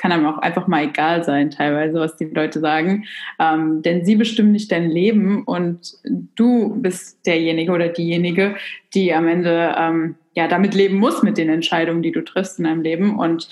[0.00, 3.04] kann einem auch einfach mal egal sein, teilweise, was die Leute sagen.
[3.38, 5.92] Ähm, denn sie bestimmen nicht dein Leben und
[6.36, 8.56] du bist derjenige oder diejenige,
[8.94, 12.64] die am Ende ähm, ja damit leben muss mit den Entscheidungen, die du triffst in
[12.64, 13.18] deinem Leben.
[13.18, 13.48] Und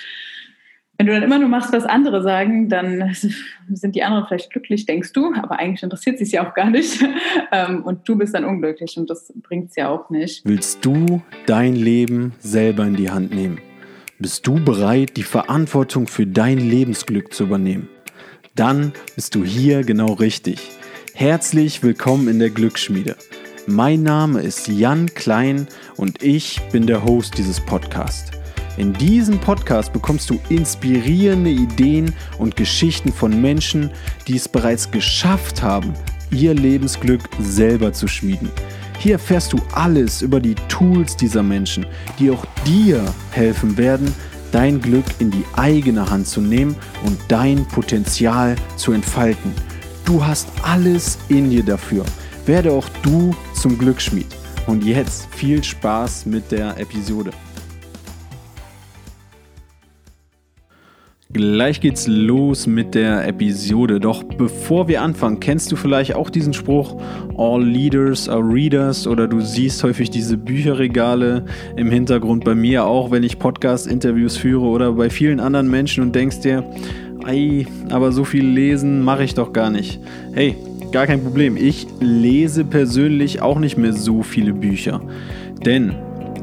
[0.96, 3.15] wenn du dann immer nur machst, was andere sagen, dann
[3.69, 7.05] sind die anderen vielleicht glücklich, denkst du, aber eigentlich interessiert sich ja auch gar nicht.
[7.51, 10.45] Ähm, und du bist dann unglücklich und das bringt es ja auch nicht.
[10.45, 13.59] Willst du dein Leben selber in die Hand nehmen?
[14.21, 17.89] Bist du bereit, die Verantwortung für dein Lebensglück zu übernehmen?
[18.56, 20.59] Dann bist du hier genau richtig.
[21.15, 23.15] Herzlich willkommen in der Glücksschmiede.
[23.69, 28.33] Mein Name ist Jan Klein und ich bin der Host dieses Podcasts.
[28.77, 33.89] In diesem Podcast bekommst du inspirierende Ideen und Geschichten von Menschen,
[34.27, 35.95] die es bereits geschafft haben,
[36.33, 38.50] ihr Lebensglück selber zu schmieden.
[38.98, 41.87] Hier erfährst du alles über die Tools dieser Menschen,
[42.19, 44.12] die auch dir helfen werden,
[44.51, 49.53] dein Glück in die eigene Hand zu nehmen und dein Potenzial zu entfalten.
[50.05, 52.05] Du hast alles in dir dafür.
[52.47, 54.27] Werde auch du zum Glücksschmied.
[54.67, 57.31] Und jetzt viel Spaß mit der Episode.
[61.31, 64.01] Gleich geht's los mit der Episode.
[64.01, 66.97] Doch bevor wir anfangen, kennst du vielleicht auch diesen Spruch,
[67.37, 71.45] All Leaders are Readers oder du siehst häufig diese Bücherregale
[71.77, 76.15] im Hintergrund bei mir auch, wenn ich Podcast-Interviews führe oder bei vielen anderen Menschen und
[76.15, 76.65] denkst dir,
[77.27, 80.01] ei, aber so viel lesen mache ich doch gar nicht.
[80.33, 80.56] Hey,
[80.93, 81.59] gar kein Problem.
[81.59, 85.03] Ich lese persönlich auch nicht mehr so viele Bücher.
[85.62, 85.95] Denn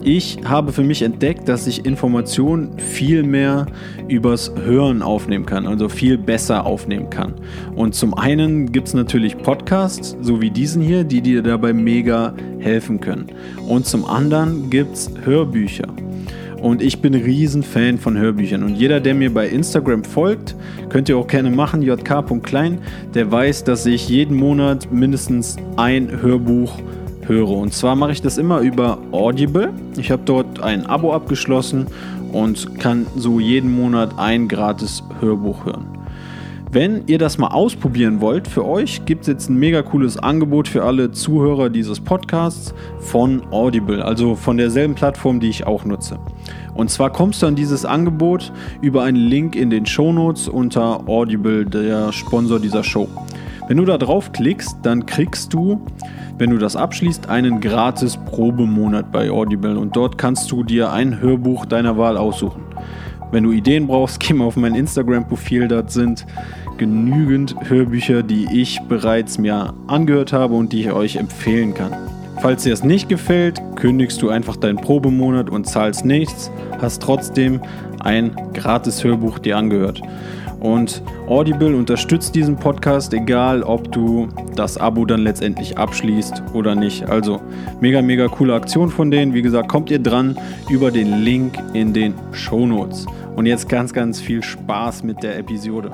[0.05, 3.65] ich habe für mich entdeckt, dass ich Informationen viel mehr
[4.07, 7.33] übers Hören aufnehmen kann, also viel besser aufnehmen kann.
[7.75, 12.35] Und zum einen gibt es natürlich Podcasts, so wie diesen hier, die dir dabei mega
[12.59, 13.27] helfen können.
[13.67, 15.87] Und zum anderen gibt es Hörbücher.
[16.61, 18.63] Und ich bin ein Riesenfan von Hörbüchern.
[18.63, 20.55] Und jeder, der mir bei Instagram folgt,
[20.89, 22.79] könnt ihr auch gerne machen, jk.klein,
[23.13, 26.79] der weiß, dass ich jeden Monat mindestens ein Hörbuch
[27.27, 27.49] höre.
[27.49, 29.73] Und zwar mache ich das immer über Audible.
[29.97, 31.87] Ich habe dort ein Abo abgeschlossen
[32.31, 35.85] und kann so jeden Monat ein gratis Hörbuch hören.
[36.75, 40.67] Wenn ihr das mal ausprobieren wollt, für euch gibt es jetzt ein mega cooles Angebot
[40.67, 46.19] für alle Zuhörer dieses Podcasts von Audible, also von derselben Plattform, die ich auch nutze.
[46.73, 48.51] Und zwar kommst du an dieses Angebot
[48.81, 53.07] über einen Link in den Shownotes unter Audible, der Sponsor dieser Show.
[53.67, 55.81] Wenn du da draufklickst, dann kriegst du
[56.37, 61.21] wenn du das abschließt, einen gratis Probemonat bei Audible und dort kannst du dir ein
[61.21, 62.61] Hörbuch deiner Wahl aussuchen.
[63.31, 66.25] Wenn du Ideen brauchst, geh mal auf mein Instagram-Profil, dort sind
[66.77, 71.91] genügend Hörbücher, die ich bereits mir angehört habe und die ich euch empfehlen kann.
[72.41, 76.51] Falls dir es nicht gefällt, kündigst du einfach deinen Probemonat und zahlst nichts,
[76.81, 77.61] hast trotzdem
[78.01, 80.01] ein gratis Hörbuch dir angehört.
[80.65, 87.07] Und Audible unterstützt diesen Podcast, egal ob du das Abo dann letztendlich abschließt oder nicht.
[87.07, 87.39] Also
[87.81, 89.35] mega, mega coole Aktion von denen.
[89.35, 90.35] Wie gesagt, kommt ihr dran
[90.67, 93.05] über den Link in den Show Notes.
[93.35, 95.91] Und jetzt ganz, ganz viel Spaß mit der Episode.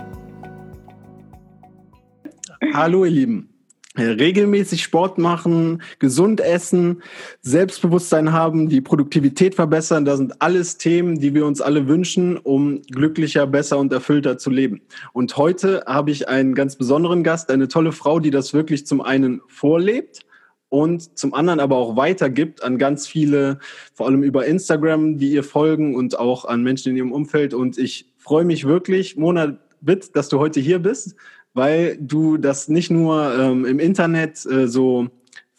[2.73, 3.50] Hallo ihr Lieben.
[3.97, 7.03] Äh, regelmäßig Sport machen, gesund essen,
[7.41, 12.81] Selbstbewusstsein haben, die Produktivität verbessern, das sind alles Themen, die wir uns alle wünschen, um
[12.83, 14.79] glücklicher, besser und erfüllter zu leben.
[15.11, 19.01] Und heute habe ich einen ganz besonderen Gast, eine tolle Frau, die das wirklich zum
[19.01, 20.21] einen vorlebt
[20.69, 23.59] und zum anderen aber auch weitergibt an ganz viele,
[23.93, 27.53] vor allem über Instagram, die ihr folgen und auch an Menschen in ihrem Umfeld.
[27.53, 31.15] Und ich freue mich wirklich, Mona Witt, dass du heute hier bist
[31.53, 35.09] weil du das nicht nur ähm, im Internet äh, so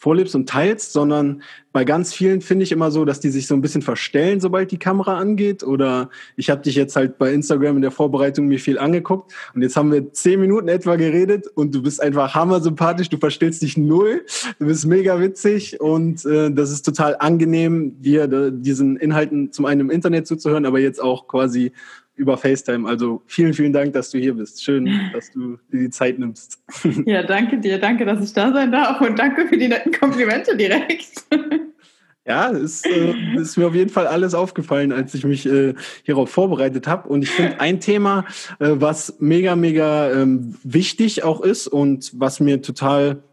[0.03, 3.55] vorlebst und teilst, sondern bei ganz vielen finde ich immer so, dass die sich so
[3.55, 5.63] ein bisschen verstellen, sobald die Kamera angeht.
[5.63, 9.61] Oder ich habe dich jetzt halt bei Instagram in der Vorbereitung mir viel angeguckt und
[9.61, 13.61] jetzt haben wir zehn Minuten etwa geredet und du bist einfach hammer sympathisch, du verstellst
[13.61, 14.25] dich null,
[14.59, 19.81] du bist mega witzig und äh, das ist total angenehm, dir diesen Inhalten zum einen
[19.81, 21.71] im Internet zuzuhören, aber jetzt auch quasi
[22.15, 22.87] über FaceTime.
[22.87, 24.63] Also vielen, vielen Dank, dass du hier bist.
[24.63, 26.59] Schön, dass du dir die Zeit nimmst.
[27.05, 27.79] Ja, danke dir.
[27.79, 31.25] Danke, dass ich da sein darf und danke für die netten Komplimente direkt.
[32.25, 35.73] Ja, ist, äh, ist mir auf jeden Fall alles aufgefallen, als ich mich äh,
[36.03, 37.09] hierauf vorbereitet habe.
[37.09, 38.23] Und ich finde ein Thema,
[38.59, 43.23] äh, was mega, mega ähm, wichtig auch ist und was mir total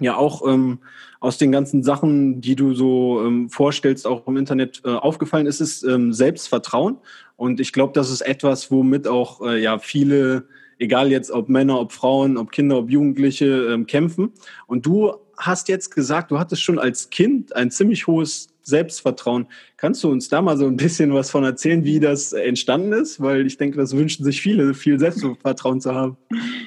[0.00, 0.80] ja auch ähm,
[1.20, 5.60] aus den ganzen Sachen, die du so ähm, vorstellst, auch im Internet äh, aufgefallen ist,
[5.60, 6.98] ist ähm, Selbstvertrauen.
[7.36, 10.48] Und ich glaube, das ist etwas, womit auch äh, ja viele,
[10.78, 14.32] egal jetzt ob Männer, ob Frauen, ob Kinder, ob Jugendliche ähm, kämpfen.
[14.66, 19.46] Und du hast jetzt gesagt, du hattest schon als Kind ein ziemlich hohes Selbstvertrauen.
[19.76, 23.20] Kannst du uns da mal so ein bisschen was von erzählen, wie das entstanden ist?
[23.20, 26.16] Weil ich denke, das wünschen sich viele, viel Selbstvertrauen zu haben.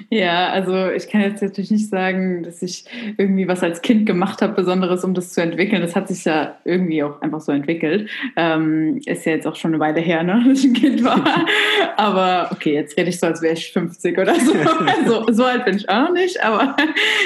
[0.10, 2.86] Ja, also ich kann jetzt natürlich nicht sagen, dass ich
[3.18, 5.81] irgendwie was als Kind gemacht habe, Besonderes, um das zu entwickeln.
[5.81, 8.10] Das hat sich ja irgendwie auch einfach so entwickelt.
[8.38, 11.46] Ähm, ist ja jetzt auch schon eine Weile her, ne, dass ich ein Kind war.
[11.98, 14.54] Aber okay, jetzt rede ich so, als wäre ich 50 oder so.
[15.06, 15.34] so.
[15.34, 16.42] So alt bin ich auch nicht.
[16.42, 16.78] Aber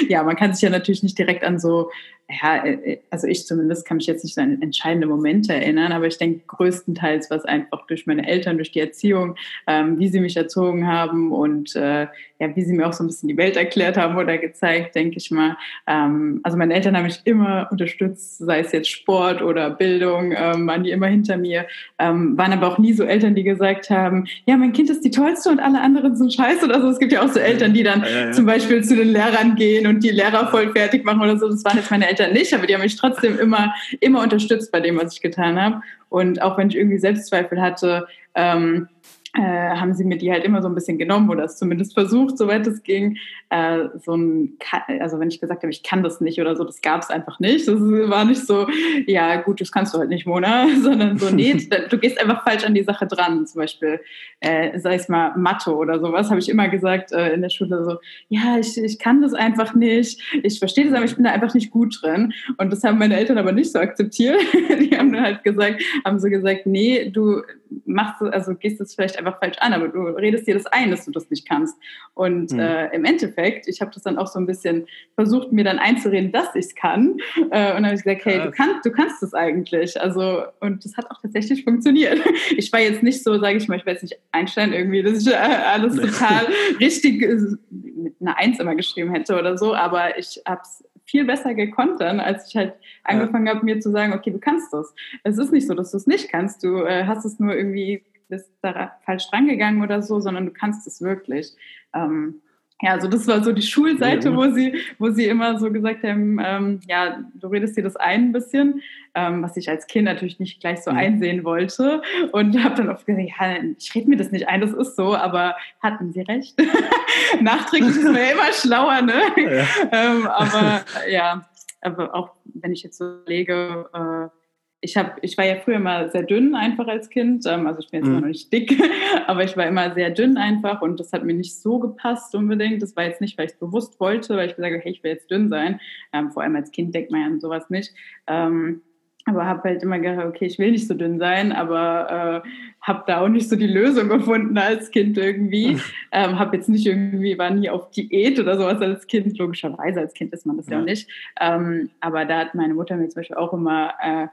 [0.08, 1.90] ja, man kann sich ja natürlich nicht direkt an so
[2.28, 6.18] ja, äh, also ich zumindest kann mich jetzt nicht an entscheidende Momente erinnern, aber ich
[6.18, 9.36] denke größtenteils war es einfach durch meine Eltern, durch die Erziehung,
[9.66, 12.06] ähm, wie sie mich erzogen haben und äh,
[12.40, 15.18] ja, wie sie mir auch so ein bisschen die Welt erklärt haben oder gezeigt, denke
[15.18, 15.56] ich mal.
[15.86, 20.66] Ähm, also meine Eltern haben mich immer unterstützt, sei es jetzt Sport oder Bildung, ähm,
[20.66, 21.66] waren die immer hinter mir,
[21.98, 25.12] ähm, waren aber auch nie so Eltern, die gesagt haben, ja, mein Kind ist die
[25.12, 26.88] Tollste und alle anderen sind scheiße oder so.
[26.88, 28.32] Es gibt ja auch so Eltern, die dann ja, ja.
[28.32, 31.48] zum Beispiel zu den Lehrern gehen und die Lehrer voll fertig machen oder so.
[31.48, 34.80] Das waren jetzt meine Eltern nicht, aber die haben mich trotzdem immer, immer unterstützt bei
[34.80, 35.82] dem, was ich getan habe.
[36.08, 38.88] Und auch wenn ich irgendwie Selbstzweifel hatte, ähm,
[39.34, 42.38] äh, haben sie mir die halt immer so ein bisschen genommen oder es zumindest versucht,
[42.38, 43.18] soweit es ging.
[43.50, 44.56] Äh, so ein,
[45.00, 47.40] also wenn ich gesagt habe, ich kann das nicht oder so, das gab es einfach
[47.40, 47.66] nicht.
[47.66, 48.68] Das war nicht so,
[49.06, 51.54] ja gut, das kannst du halt nicht, Mona, sondern so, nee,
[51.90, 53.46] du gehst einfach falsch an die Sache dran.
[53.46, 54.00] Zum Beispiel,
[54.38, 57.84] äh, sei es mal Mathe oder sowas, habe ich immer gesagt äh, in der Schule
[57.84, 57.98] so,
[58.28, 61.54] ja, ich, ich kann das einfach nicht, ich verstehe das, aber ich bin da einfach
[61.54, 62.32] nicht gut drin.
[62.58, 64.38] Und das haben meine Eltern aber nicht so akzeptiert.
[64.80, 67.42] die haben dann halt gesagt, haben so gesagt, nee, du
[67.84, 71.04] machst, also gehst es vielleicht einfach falsch an, aber du redest dir das ein, dass
[71.04, 71.76] du das nicht kannst.
[72.14, 72.58] Und mhm.
[72.58, 76.32] äh, im Endeffekt, ich habe das dann auch so ein bisschen versucht, mir dann einzureden,
[76.32, 77.18] dass ich es kann.
[77.50, 80.00] Äh, und dann habe ich gesagt, hey, du kannst, du kannst es eigentlich.
[80.00, 82.20] Also, und das hat auch tatsächlich funktioniert.
[82.56, 85.32] Ich war jetzt nicht so, sage ich mal, ich weiß nicht, Einstein irgendwie, dass ich
[85.32, 86.46] äh, alles total
[86.78, 87.36] richtig äh,
[87.70, 92.00] mit einer Eins immer geschrieben hätte oder so, aber ich habe es viel besser gekonnt
[92.00, 94.94] dann, als ich halt angefangen habe, mir zu sagen, okay, du kannst das.
[95.22, 96.64] Es ist nicht so, dass du es nicht kannst.
[96.64, 100.86] Du äh, hast es nur irgendwie, bist da falsch drangegangen oder so, sondern du kannst
[100.86, 101.52] es wirklich.
[101.94, 102.40] Ähm,
[102.82, 106.38] ja, also das war so die Schulseite, wo sie, wo sie immer so gesagt haben,
[106.44, 108.82] ähm, ja, du redest dir das ein, ein bisschen,
[109.14, 110.98] ähm, was ich als Kind natürlich nicht gleich so mhm.
[110.98, 114.72] einsehen wollte und habe dann oft gesagt, ja, ich rede mir das nicht ein, das
[114.72, 116.60] ist so, aber hatten sie recht.
[117.40, 119.22] Nachträglich ist man ja immer schlauer, ne?
[119.36, 119.66] Ja.
[119.92, 121.48] ähm, aber ja,
[121.80, 124.43] aber auch wenn ich jetzt so lege, äh,
[124.84, 127.46] ich, hab, ich war ja früher immer sehr dünn einfach als Kind.
[127.46, 128.12] Ähm, also ich bin jetzt mhm.
[128.12, 128.78] immer noch nicht dick,
[129.26, 132.82] aber ich war immer sehr dünn einfach und das hat mir nicht so gepasst unbedingt.
[132.82, 135.02] Das war jetzt nicht, weil ich es bewusst wollte, weil ich gesagt habe, hey, ich
[135.02, 135.80] will jetzt dünn sein.
[136.12, 137.94] Ähm, vor allem als Kind denkt man ja an sowas nicht.
[138.26, 138.82] Ähm,
[139.26, 142.48] aber habe halt immer gedacht, okay, ich will nicht so dünn sein, aber äh,
[142.82, 145.78] habe da auch nicht so die Lösung gefunden als Kind irgendwie.
[146.12, 150.12] ähm, habe jetzt nicht irgendwie, war nie auf Diät oder sowas als Kind, logischerweise als
[150.12, 151.08] Kind ist man das ja, ja auch nicht.
[151.40, 154.26] Ähm, aber da hat meine Mutter mir zum Beispiel auch immer äh,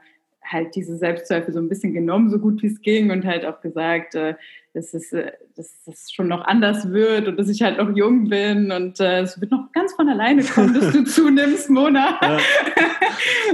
[0.44, 3.60] halt diese Selbstzweifel so ein bisschen genommen, so gut wie es ging und halt auch
[3.60, 4.34] gesagt, äh,
[4.74, 8.28] dass, es, äh, dass es schon noch anders wird und dass ich halt noch jung
[8.28, 12.18] bin und äh, es wird noch ganz von alleine kommen, dass du zunimmst, Mona.
[12.22, 12.38] Ja.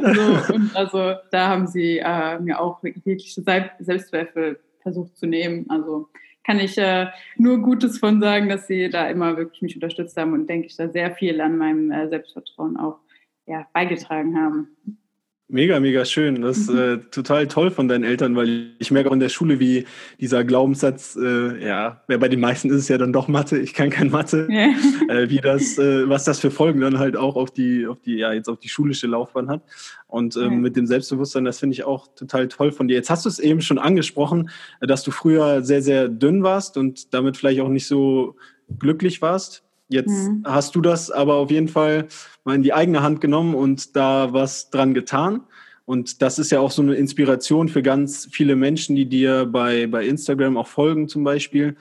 [0.47, 5.67] so, und also da haben sie äh, mir auch jegliche Selbstzweifel versucht zu nehmen.
[5.69, 6.09] Also
[6.45, 10.33] kann ich äh, nur Gutes von sagen, dass sie da immer wirklich mich unterstützt haben
[10.33, 13.01] und denke ich da sehr viel an meinem äh, Selbstvertrauen auch
[13.47, 14.77] ja, beigetragen haben.
[15.51, 16.43] Mega, mega schön.
[16.43, 16.79] Das ist mhm.
[16.79, 19.87] äh, total toll von deinen Eltern, weil ich merke auch in der Schule, wie
[20.21, 23.89] dieser Glaubenssatz, äh, ja, bei den meisten ist es ja dann doch Mathe, ich kann
[23.89, 24.75] kein Mathe, yeah.
[25.09, 28.17] äh, wie das, äh, was das für Folgen dann halt auch auf die, auf die,
[28.17, 29.63] ja, jetzt auf die schulische Laufbahn hat.
[30.07, 30.51] Und ähm, yeah.
[30.51, 32.95] mit dem Selbstbewusstsein, das finde ich auch total toll von dir.
[32.95, 34.51] Jetzt hast du es eben schon angesprochen,
[34.83, 38.37] dass du früher sehr, sehr dünn warst und damit vielleicht auch nicht so
[38.79, 39.65] glücklich warst.
[39.89, 40.43] Jetzt mhm.
[40.45, 42.09] hast du das aber auf jeden Fall
[42.45, 45.43] mal in die eigene Hand genommen und da was dran getan.
[45.87, 49.87] Und das ist ja auch so eine Inspiration für ganz viele Menschen, die dir bei,
[49.87, 51.77] bei Instagram auch folgen zum Beispiel.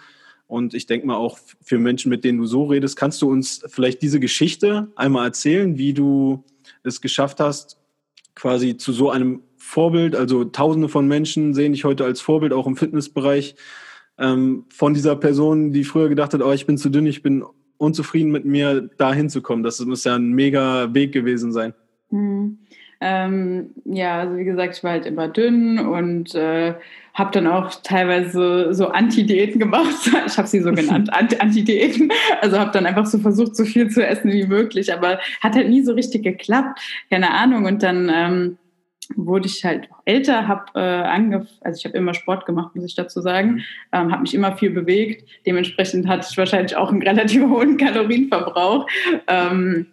[0.47, 3.65] Und ich denke mal auch für Menschen, mit denen du so redest, kannst du uns
[3.67, 6.45] vielleicht diese Geschichte einmal erzählen, wie du
[6.83, 7.77] es geschafft hast,
[8.33, 12.67] quasi zu so einem Vorbild, also tausende von Menschen sehen dich heute als Vorbild, auch
[12.67, 13.55] im Fitnessbereich,
[14.17, 17.43] ähm, von dieser Person, die früher gedacht hat, oh, ich bin zu dünn, ich bin
[17.77, 19.63] unzufrieden mit mir, da hinzukommen.
[19.63, 21.73] Das muss ja ein mega Weg gewesen sein.
[22.09, 22.59] Mhm.
[22.99, 26.73] Ähm, ja, also wie gesagt, ich war halt immer dünn und äh,
[27.13, 30.11] habe dann auch teilweise so Anti-Diäten gemacht.
[30.25, 32.11] Ich habe sie so genannt, Anti-Diäten.
[32.41, 35.69] Also habe dann einfach so versucht, so viel zu essen wie möglich, aber hat halt
[35.69, 36.79] nie so richtig geklappt.
[37.09, 37.65] Keine Ahnung.
[37.65, 38.57] Und dann ähm,
[39.15, 42.95] wurde ich halt älter, habe äh, angef also ich habe immer Sport gemacht, muss ich
[42.95, 43.61] dazu sagen, mhm.
[43.93, 45.27] ähm, habe mich immer viel bewegt.
[45.45, 48.87] Dementsprechend hatte ich wahrscheinlich auch einen relativ hohen Kalorienverbrauch.
[49.27, 49.87] Ähm,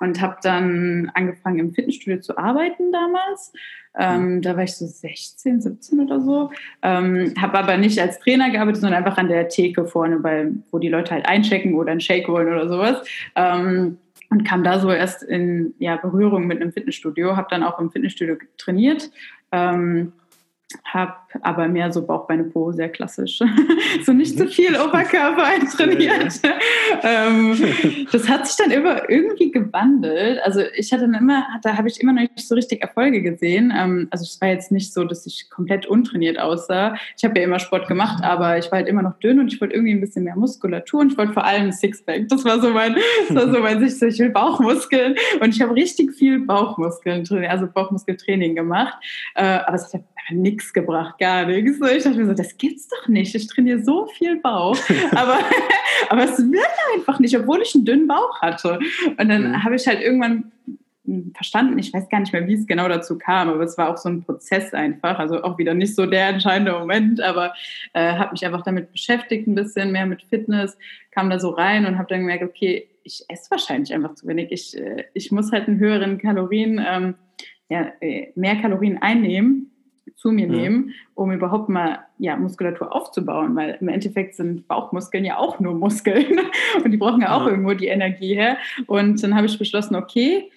[0.00, 3.52] und habe dann angefangen im Fitnessstudio zu arbeiten damals.
[3.96, 6.50] Ähm, da war ich so 16, 17 oder so.
[6.82, 10.78] Ähm, habe aber nicht als Trainer gearbeitet, sondern einfach an der Theke vorne, bei, wo
[10.78, 13.06] die Leute halt einchecken oder einen Shake holen oder sowas.
[13.36, 13.98] Ähm,
[14.34, 17.92] und kam da so erst in ja, Berührung mit einem Fitnessstudio, habe dann auch im
[17.92, 19.10] Fitnessstudio trainiert.
[19.52, 20.12] Ähm,
[20.82, 23.40] habe aber mehr so Bauch, Beine, Po, sehr klassisch.
[24.04, 26.40] so nicht zu so viel Oberkörper eintrainiert.
[27.02, 27.56] ähm,
[28.12, 30.40] das hat sich dann immer irgendwie gewandelt.
[30.44, 33.72] Also ich hatte dann immer, da habe ich immer noch nicht so richtig Erfolge gesehen.
[33.76, 36.94] Ähm, also es war jetzt nicht so, dass ich komplett untrainiert aussah.
[37.16, 39.60] Ich habe ja immer Sport gemacht, aber ich war halt immer noch dünn und ich
[39.60, 42.28] wollte irgendwie ein bisschen mehr Muskulatur und ich wollte vor allem Sixpack.
[42.28, 42.96] Das war so mein,
[43.28, 47.66] das war so mein Sicht, ich will Bauchmuskeln und ich habe richtig viel Bauchmuskeln, also
[47.66, 48.96] Bauchmuskeltraining gemacht.
[49.34, 51.80] Äh, aber es hat nichts gebracht, gar nichts.
[51.80, 53.34] Ich dachte mir so, das gibt's doch nicht.
[53.34, 54.76] Ich trainiere so viel Bauch,
[55.12, 55.38] aber,
[56.10, 58.78] aber es wird einfach nicht, obwohl ich einen dünnen Bauch hatte.
[59.06, 59.64] Und dann mhm.
[59.64, 60.52] habe ich halt irgendwann
[61.34, 63.98] verstanden, ich weiß gar nicht mehr, wie es genau dazu kam, aber es war auch
[63.98, 67.52] so ein Prozess einfach, also auch wieder nicht so der entscheidende Moment, aber
[67.92, 70.78] äh, habe mich einfach damit beschäftigt, ein bisschen mehr mit Fitness,
[71.10, 74.50] kam da so rein und habe dann gemerkt, okay, ich esse wahrscheinlich einfach zu wenig.
[74.50, 77.14] Ich, äh, ich muss halt einen höheren Kalorien, ähm,
[77.68, 79.73] ja, äh, mehr Kalorien einnehmen
[80.24, 85.36] zu mir nehmen, um überhaupt mal ja, Muskulatur aufzubauen, weil im Endeffekt sind Bauchmuskeln ja
[85.36, 86.40] auch nur Muskeln
[86.82, 88.56] und die brauchen ja auch irgendwo die Energie her.
[88.86, 90.50] Und dann habe ich beschlossen, okay,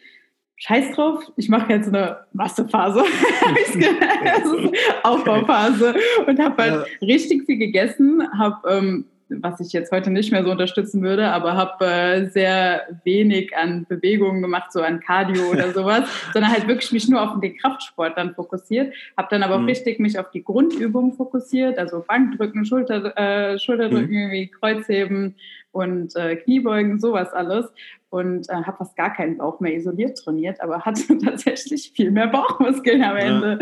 [0.56, 3.02] scheiß drauf, ich mache jetzt eine Massephase,
[5.04, 5.96] Aufbauphase.
[6.26, 10.52] Und habe halt richtig viel gegessen, habe ähm, was ich jetzt heute nicht mehr so
[10.52, 16.04] unterstützen würde, aber habe äh, sehr wenig an Bewegungen gemacht, so an Cardio oder sowas,
[16.34, 19.64] sondern halt wirklich mich nur auf den Kraftsport dann fokussiert, habe dann aber mhm.
[19.64, 24.32] auch richtig mich auf die Grundübungen fokussiert, also Bankdrücken, Schulter, äh, Schulterdrücken, mhm.
[24.32, 25.36] wie Kreuzheben
[25.78, 27.72] und äh, Kniebeugen, sowas alles
[28.10, 32.28] und äh, habe fast gar keinen Bauch mehr isoliert trainiert, aber hatte tatsächlich viel mehr
[32.28, 33.60] Bauchmuskeln am Ende.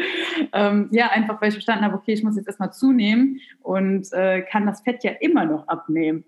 [0.53, 4.11] Ja, ähm, ja einfach weil ich verstanden habe, okay, ich muss jetzt erstmal zunehmen und
[4.13, 6.23] äh, kann das Fett ja immer noch abnehmen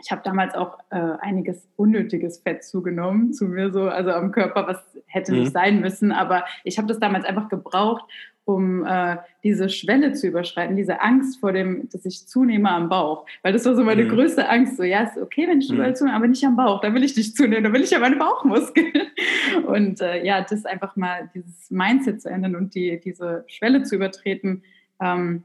[0.00, 4.66] ich habe damals auch äh, einiges unnötiges Fett zugenommen zu mir so, also am Körper,
[4.66, 5.40] was hätte mhm.
[5.40, 6.12] nicht sein müssen.
[6.12, 8.04] Aber ich habe das damals einfach gebraucht,
[8.48, 13.26] um äh, diese Schwelle zu überschreiten, diese Angst vor dem, dass ich zunehme am Bauch.
[13.42, 14.08] Weil das war so meine mhm.
[14.08, 14.78] größte Angst.
[14.78, 15.96] So, ja, ist okay, wenn ich überall mhm.
[15.96, 16.80] zunehme, aber nicht am Bauch.
[16.80, 18.90] Da will ich nicht zunehmen, da will ich ja meine Bauchmuskeln.
[19.66, 23.96] Und äh, ja, das einfach mal dieses Mindset zu ändern und die, diese Schwelle zu
[23.96, 24.62] übertreten.
[25.00, 25.42] Ähm,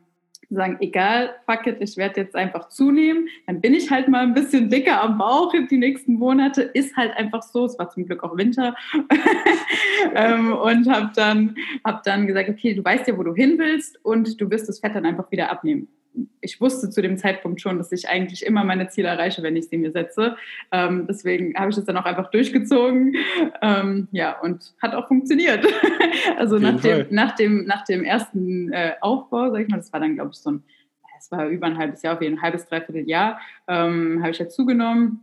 [0.55, 4.33] sagen, egal, fuck it, ich werde jetzt einfach zunehmen, dann bin ich halt mal ein
[4.33, 8.23] bisschen dicker am Bauch die nächsten Monate, ist halt einfach so, es war zum Glück
[8.23, 8.75] auch Winter.
[10.15, 11.55] Ähm, und habe dann,
[11.85, 14.79] hab dann gesagt, okay, du weißt ja, wo du hin willst und du wirst das
[14.79, 15.87] Fett dann einfach wieder abnehmen
[16.41, 19.69] ich wusste zu dem Zeitpunkt schon, dass ich eigentlich immer meine Ziele erreiche, wenn ich
[19.69, 20.35] sie mir setze.
[20.71, 23.15] Ähm, deswegen habe ich das dann auch einfach durchgezogen.
[23.61, 25.65] Ähm, ja, und hat auch funktioniert.
[26.37, 29.99] also nach dem, nach dem, nach dem ersten äh, Aufbau, sag ich mal, das war
[29.99, 30.63] dann, glaube ich, so ein,
[31.17, 34.39] es war über ein halbes Jahr, auf jeden ein halbes, dreiviertel Jahr, ähm, habe ich
[34.39, 35.21] ja zugenommen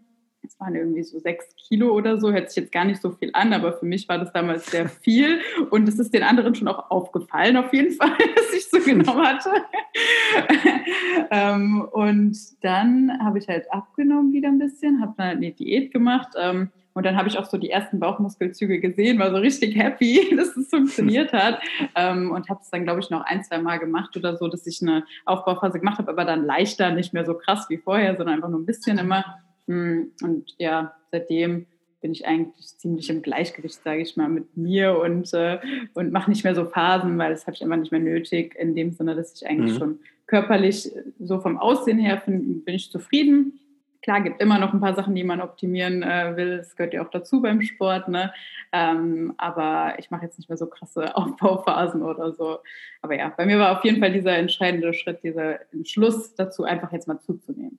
[0.50, 3.30] es waren irgendwie so sechs Kilo oder so, hört sich jetzt gar nicht so viel
[3.34, 5.40] an, aber für mich war das damals sehr viel
[5.70, 9.24] und es ist den anderen schon auch aufgefallen, auf jeden Fall, dass ich so genommen
[9.24, 9.50] hatte.
[11.30, 16.30] ähm, und dann habe ich halt abgenommen wieder ein bisschen, habe dann eine Diät gemacht.
[16.36, 20.34] Ähm, und dann habe ich auch so die ersten Bauchmuskelzüge gesehen, war so richtig happy,
[20.36, 21.60] dass es funktioniert hat.
[21.94, 24.66] Ähm, und habe es dann, glaube ich, noch ein, zwei Mal gemacht oder so, dass
[24.66, 28.34] ich eine Aufbauphase gemacht habe, aber dann leichter, nicht mehr so krass wie vorher, sondern
[28.34, 29.38] einfach nur ein bisschen immer.
[29.70, 31.66] Hm, und ja, seitdem
[32.00, 35.60] bin ich eigentlich ziemlich im Gleichgewicht, sage ich mal, mit mir und, äh,
[35.94, 38.74] und mache nicht mehr so Phasen, weil das habe ich einfach nicht mehr nötig, in
[38.74, 39.78] dem Sinne, dass ich eigentlich mhm.
[39.78, 43.60] schon körperlich so vom Aussehen her bin, bin ich zufrieden.
[44.02, 46.56] Klar, gibt immer noch ein paar Sachen, die man optimieren äh, will.
[46.56, 48.08] Das gehört ja auch dazu beim Sport.
[48.08, 48.32] Ne?
[48.72, 52.58] Ähm, aber ich mache jetzt nicht mehr so krasse Aufbauphasen oder so.
[53.02, 56.90] Aber ja, bei mir war auf jeden Fall dieser entscheidende Schritt, dieser Entschluss dazu, einfach
[56.90, 57.78] jetzt mal zuzunehmen.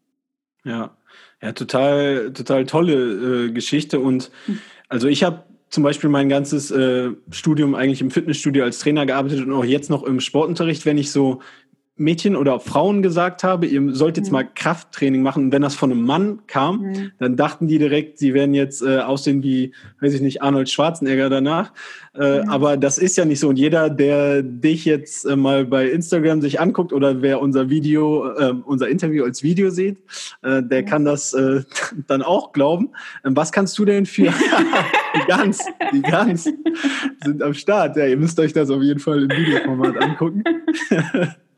[0.63, 0.95] Ja,
[1.41, 3.99] ja, total, total tolle äh, Geschichte.
[3.99, 4.31] Und
[4.89, 9.45] also ich habe zum Beispiel mein ganzes äh, Studium eigentlich im Fitnessstudio als Trainer gearbeitet
[9.45, 11.41] und auch jetzt noch im Sportunterricht, wenn ich so
[12.01, 14.33] Mädchen oder Frauen gesagt habe, ihr sollt jetzt mhm.
[14.33, 15.45] mal Krafttraining machen.
[15.45, 17.11] Und wenn das von einem Mann kam, mhm.
[17.19, 21.29] dann dachten die direkt, sie werden jetzt äh, aussehen wie, weiß ich nicht, Arnold Schwarzenegger
[21.29, 21.71] danach.
[22.13, 22.49] Äh, mhm.
[22.49, 23.49] Aber das ist ja nicht so.
[23.49, 28.27] Und jeder, der dich jetzt äh, mal bei Instagram sich anguckt oder wer unser Video,
[28.33, 29.97] äh, unser Interview als Video sieht,
[30.41, 31.61] äh, der kann das äh,
[32.07, 32.89] dann auch glauben.
[33.23, 34.23] Ähm, was kannst du denn für
[35.15, 36.49] die ganz, die ganz
[37.23, 37.97] sind am Start.
[37.97, 40.43] Ja, ihr müsst euch das auf jeden Fall im Videoformat angucken.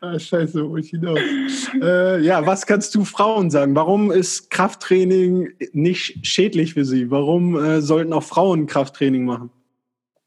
[0.00, 1.20] Ah, scheiße, wo ich hinaus.
[1.80, 3.76] äh, ja, was kannst du Frauen sagen?
[3.76, 7.10] Warum ist Krafttraining nicht schädlich für sie?
[7.10, 9.50] Warum äh, sollten auch Frauen Krafttraining machen?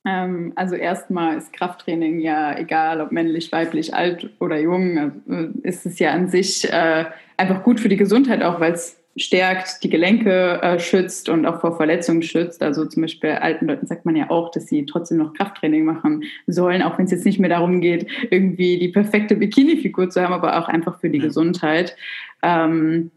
[0.05, 5.85] Ähm, also erstmal ist Krafttraining ja egal, ob männlich, weiblich, alt oder jung, äh, ist
[5.85, 7.05] es ja an sich äh,
[7.37, 11.61] einfach gut für die Gesundheit auch, weil es stärkt, die Gelenke äh, schützt und auch
[11.61, 12.61] vor Verletzungen schützt.
[12.61, 16.23] Also zum Beispiel alten Leuten sagt man ja auch, dass sie trotzdem noch Krafttraining machen
[16.47, 20.33] sollen, auch wenn es jetzt nicht mehr darum geht, irgendwie die perfekte Bikini-Figur zu haben,
[20.33, 21.25] aber auch einfach für die ja.
[21.25, 21.95] Gesundheit.
[22.43, 23.11] Ähm,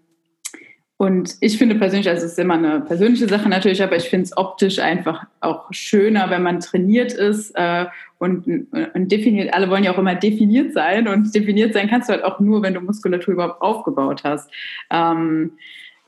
[1.00, 4.25] und ich finde persönlich, also es ist immer eine persönliche Sache natürlich, aber ich finde
[4.25, 7.87] es optisch einfach auch schöner, wenn man trainiert ist äh,
[8.19, 8.47] und,
[8.95, 9.55] und definiert.
[9.55, 12.62] Alle wollen ja auch immer definiert sein und definiert sein kannst du halt auch nur,
[12.62, 14.50] wenn du Muskulatur überhaupt aufgebaut hast.
[14.90, 15.52] Ähm,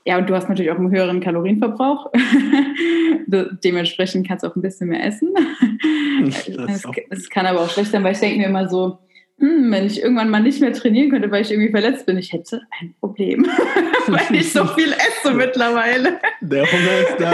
[0.05, 2.11] ja, und du hast natürlich auch einen höheren Kalorienverbrauch.
[3.27, 5.29] Dementsprechend kannst du auch ein bisschen mehr essen.
[7.09, 8.99] Es, kann aber auch schlecht sein, weil ich denke mir immer so,
[9.39, 12.31] hm, wenn ich irgendwann mal nicht mehr trainieren könnte, weil ich irgendwie verletzt bin, ich
[12.31, 13.47] hätte ein Problem,
[14.07, 16.19] weil ich so viel esse mittlerweile.
[16.41, 17.33] Der Hunger ist da.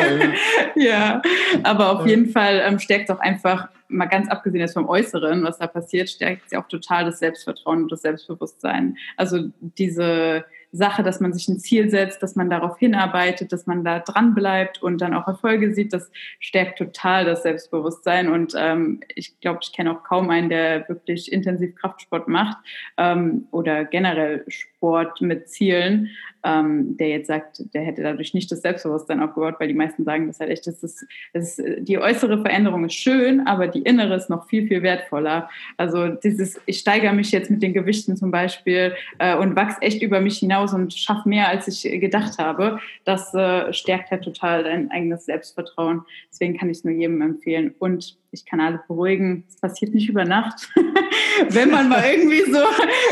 [0.76, 1.22] ja,
[1.64, 5.44] aber auf jeden Fall ähm, stärkt es auch einfach, mal ganz abgesehen jetzt vom Äußeren,
[5.44, 8.98] was da passiert, stärkt es ja auch total das Selbstvertrauen und das Selbstbewusstsein.
[9.18, 13.84] Also diese Sache, dass man sich ein Ziel setzt, dass man darauf hinarbeitet, dass man
[13.84, 18.30] da dran bleibt und dann auch Erfolge sieht, das stärkt total das Selbstbewusstsein.
[18.30, 22.58] Und ähm, ich glaube, ich kenne auch kaum einen, der wirklich intensiv Kraftsport macht
[22.98, 26.10] ähm, oder generell Sport mit Zielen,
[26.48, 30.28] ähm, der jetzt sagt, der hätte dadurch nicht das Selbstbewusstsein aufgebaut, weil die meisten sagen
[30.28, 34.16] das halt echt, das ist, das ist, die äußere Veränderung ist schön, aber die innere
[34.16, 35.50] ist noch viel, viel wertvoller.
[35.76, 40.02] Also dieses, ich steigere mich jetzt mit den Gewichten zum Beispiel äh, und wachse echt
[40.02, 44.64] über mich hinaus und schaffe mehr, als ich gedacht habe, das äh, stärkt halt total
[44.64, 46.04] dein eigenes Selbstvertrauen.
[46.32, 47.76] Deswegen kann ich es nur jedem empfehlen.
[47.80, 50.70] Und ich kann alle beruhigen, es passiert nicht über Nacht.
[51.50, 52.60] wenn man mal irgendwie so,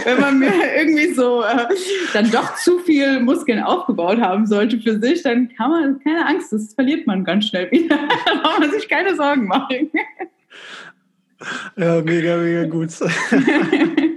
[0.03, 1.67] wenn man mir irgendwie so äh,
[2.13, 6.51] dann doch zu viel Muskeln aufgebaut haben sollte für sich, dann kann man, keine Angst,
[6.51, 7.97] das verliert man ganz schnell wieder.
[8.25, 9.91] da braucht man sich keine Sorgen machen.
[11.77, 12.89] ja, mega, mega gut.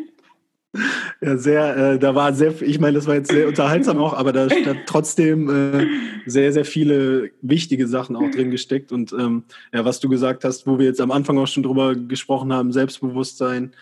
[1.21, 4.33] Ja, sehr, äh, da war sehr, ich meine, das war jetzt sehr unterhaltsam auch, aber
[4.33, 5.87] da hat trotzdem äh,
[6.27, 8.93] sehr, sehr viele wichtige Sachen auch drin gesteckt.
[8.93, 11.95] Und ähm, ja, was du gesagt hast, wo wir jetzt am Anfang auch schon drüber
[11.95, 13.73] gesprochen haben, Selbstbewusstsein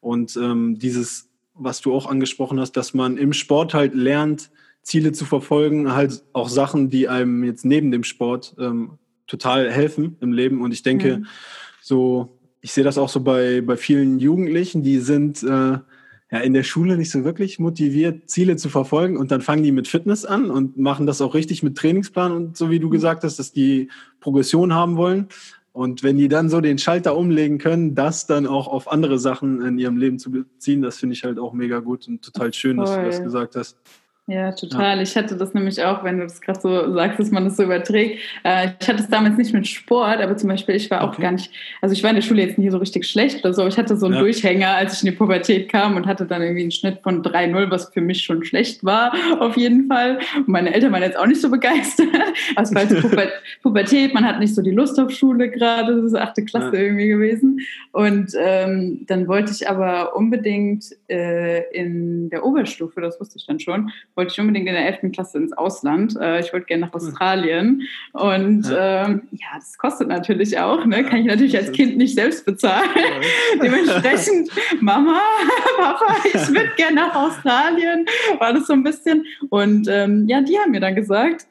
[0.00, 4.50] und ähm, dieses, was du auch angesprochen hast, dass man im Sport halt lernt,
[4.82, 10.16] Ziele zu verfolgen, halt auch Sachen, die einem jetzt neben dem Sport ähm, total helfen
[10.20, 10.60] im Leben.
[10.60, 11.26] Und ich denke, mhm.
[11.80, 15.78] so, ich sehe das auch so bei, bei vielen Jugendlichen, die sind äh,
[16.30, 19.72] ja in der Schule nicht so wirklich motiviert, Ziele zu verfolgen und dann fangen die
[19.72, 22.92] mit Fitness an und machen das auch richtig mit Trainingsplan und so wie du mhm.
[22.92, 25.28] gesagt hast, dass die Progression haben wollen.
[25.72, 29.60] Und wenn die dann so den Schalter umlegen können, das dann auch auf andere Sachen
[29.60, 32.76] in ihrem Leben zu beziehen, das finde ich halt auch mega gut und total schön,
[32.76, 32.84] Voll.
[32.84, 33.76] dass du das gesagt hast.
[34.26, 34.96] Ja, total.
[34.96, 35.02] Ja.
[35.02, 37.64] Ich hatte das nämlich auch, wenn du das gerade so sagst, dass man das so
[37.64, 38.20] überträgt.
[38.42, 41.22] Äh, ich hatte es damals nicht mit Sport, aber zum Beispiel, ich war auch okay.
[41.22, 43.66] gar nicht, also ich war in der Schule jetzt nie so richtig schlecht oder so.
[43.66, 44.20] Ich hatte so einen ja.
[44.20, 47.70] Durchhänger, als ich in die Pubertät kam und hatte dann irgendwie einen Schnitt von 3-0,
[47.70, 50.18] was für mich schon schlecht war, auf jeden Fall.
[50.36, 52.08] Und meine Eltern waren jetzt auch nicht so begeistert.
[52.56, 53.26] Also weil Puber
[53.62, 56.82] Pubertät, man hat nicht so die Lust auf Schule gerade, das ist achte Klasse ja.
[56.82, 57.60] irgendwie gewesen.
[57.92, 63.60] Und ähm, dann wollte ich aber unbedingt äh, in der Oberstufe, das wusste ich dann
[63.60, 65.12] schon, wollte ich unbedingt in der 11.
[65.12, 66.16] Klasse ins Ausland.
[66.20, 67.82] Äh, ich wollte gerne nach Australien.
[68.12, 69.06] Und ja.
[69.06, 70.84] Ähm, ja, das kostet natürlich auch.
[70.84, 71.04] Ne?
[71.04, 72.88] Kann ich natürlich als Kind nicht selbst bezahlen.
[73.62, 74.50] Dementsprechend,
[74.80, 75.20] Mama,
[75.76, 78.06] Papa, ich würde gerne nach Australien.
[78.38, 79.24] War das so ein bisschen.
[79.50, 81.46] Und ähm, ja, die haben mir dann gesagt,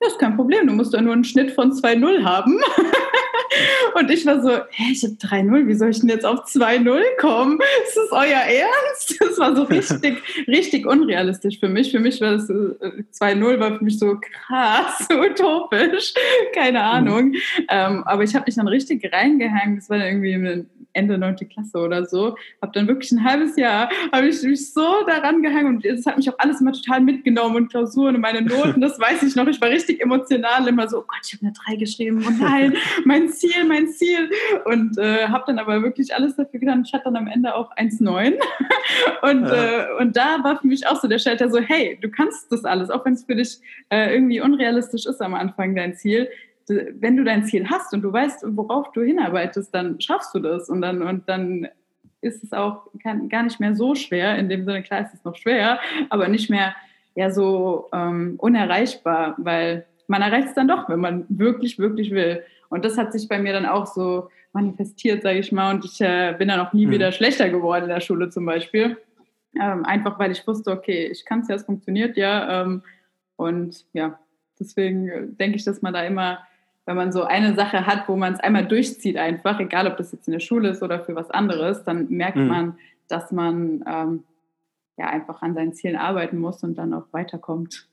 [0.00, 2.60] ja, ist kein Problem, du musst ja nur einen Schnitt von 2-0 haben.
[3.94, 7.00] Und ich war so, hä, ich habe 3-0, wie soll ich denn jetzt auf 2-0
[7.18, 7.58] kommen?
[7.86, 9.20] Ist das euer Ernst?
[9.20, 11.90] Das war so richtig, richtig unrealistisch für mich.
[11.90, 16.14] Für mich war das 2-0 war für mich so krass, utopisch,
[16.54, 17.30] keine Ahnung.
[17.30, 17.36] Mhm.
[17.68, 19.76] Ähm, aber ich habe mich dann richtig reingehangen.
[19.76, 21.36] Das war dann irgendwie Ende 9.
[21.48, 22.36] Klasse oder so.
[22.60, 26.16] Habe dann wirklich ein halbes Jahr, habe ich mich so daran gehangen und es hat
[26.16, 29.46] mich auch alles immer total mitgenommen und Klausuren und meine Noten, das weiß ich noch.
[29.46, 32.74] Ich war richtig emotional, immer so, oh Gott, ich habe eine 3 geschrieben und nein,
[33.04, 34.30] mein Ziel, mein Ziel.
[34.64, 36.82] Und äh, habe dann aber wirklich alles dafür getan.
[36.84, 38.34] Ich hatte dann am Ende auch 1,9.
[39.22, 39.80] und, ja.
[39.80, 42.64] äh, und da war für mich auch so der Schalter so, hey, du kannst das
[42.64, 43.58] alles, auch wenn es für dich
[43.90, 46.28] äh, irgendwie unrealistisch ist am Anfang, dein Ziel
[46.70, 50.68] wenn du dein Ziel hast und du weißt, worauf du hinarbeitest, dann schaffst du das
[50.68, 51.68] und dann, und dann
[52.20, 54.36] ist es auch kann, gar nicht mehr so schwer.
[54.36, 55.80] In dem Sinne, klar ist es noch schwer,
[56.10, 56.74] aber nicht mehr
[57.14, 62.42] ja so ähm, unerreichbar, weil man erreicht es dann doch, wenn man wirklich, wirklich will.
[62.68, 65.74] Und das hat sich bei mir dann auch so manifestiert, sage ich mal.
[65.74, 66.92] Und ich äh, bin dann auch nie mhm.
[66.92, 68.96] wieder schlechter geworden in der Schule zum Beispiel.
[69.60, 72.62] Ähm, einfach weil ich wusste, okay, ich kann es ja, es funktioniert ja.
[72.62, 72.82] Ähm,
[73.36, 74.18] und ja,
[74.58, 76.40] deswegen äh, denke ich, dass man da immer,
[76.86, 80.12] wenn man so eine Sache hat, wo man es einmal durchzieht, einfach, egal ob das
[80.12, 82.48] jetzt in der Schule ist oder für was anderes, dann merkt mhm.
[82.48, 84.24] man, dass man ähm,
[84.96, 87.88] ja einfach an seinen Zielen arbeiten muss und dann auch weiterkommt.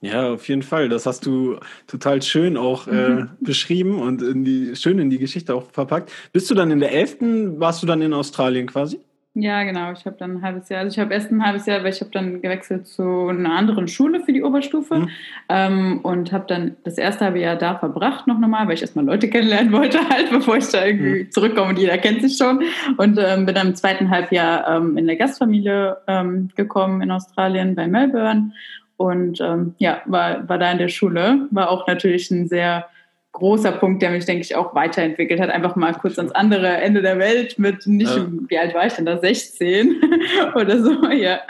[0.00, 0.88] Ja, auf jeden Fall.
[0.88, 3.30] Das hast du total schön auch äh, mhm.
[3.40, 6.10] beschrieben und in die, schön in die Geschichte auch verpackt.
[6.32, 7.18] Bist du dann in der 11.,
[7.60, 9.00] warst du dann in Australien quasi?
[9.34, 9.92] Ja, genau.
[9.92, 12.02] Ich habe dann ein halbes Jahr, also ich habe erst ein halbes Jahr, weil ich
[12.02, 15.08] habe dann gewechselt zu einer anderen Schule für die Oberstufe mhm.
[15.48, 19.06] ähm, und habe dann das erste halbe Jahr da verbracht noch normal, weil ich erstmal
[19.06, 21.30] Leute kennenlernen wollte halt, bevor ich da irgendwie mhm.
[21.30, 22.62] zurückkomme und jeder kennt sich schon
[22.98, 27.74] und ähm, bin dann im zweiten Halbjahr ähm, in der Gastfamilie ähm, gekommen in Australien
[27.74, 28.52] bei Melbourne
[28.98, 32.86] und ähm, ja, war, war da in der Schule, war auch natürlich ein sehr
[33.32, 35.50] großer Punkt, der mich, denke ich, auch weiterentwickelt hat.
[35.50, 38.26] Einfach mal kurz ans andere Ende der Welt mit nicht, ja.
[38.48, 39.18] wie alt war ich denn da?
[39.18, 40.00] 16
[40.54, 41.40] oder so, ja.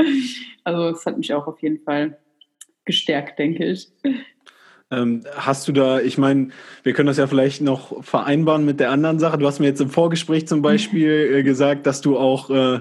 [0.64, 2.18] Also es hat mich auch auf jeden Fall
[2.84, 3.88] gestärkt, denke ich.
[4.90, 6.48] Ähm, hast du da, ich meine,
[6.82, 9.38] wir können das ja vielleicht noch vereinbaren mit der anderen Sache.
[9.38, 12.80] Du hast mir jetzt im Vorgespräch zum Beispiel äh, gesagt, dass du auch äh,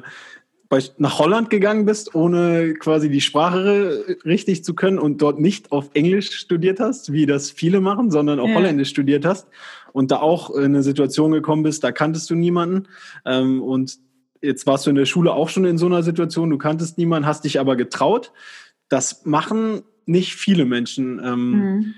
[0.72, 5.74] bei, nach Holland gegangen bist, ohne quasi die Sprache richtig zu können und dort nicht
[5.74, 8.56] auf Englisch studiert hast, wie das viele machen, sondern auf ja.
[8.56, 9.50] Holländisch studiert hast
[9.92, 12.88] und da auch in eine Situation gekommen bist, da kanntest du niemanden
[13.26, 13.98] ähm, und
[14.42, 17.28] jetzt warst du in der Schule auch schon in so einer Situation, du kanntest niemanden,
[17.28, 18.32] hast dich aber getraut.
[18.88, 21.20] Das machen nicht viele Menschen.
[21.22, 21.94] Ähm, mhm.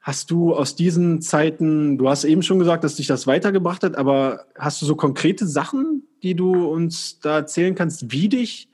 [0.00, 3.96] Hast du aus diesen Zeiten, du hast eben schon gesagt, dass dich das weitergebracht hat,
[3.96, 8.68] aber hast du so konkrete Sachen, die du uns da erzählen kannst, wie dich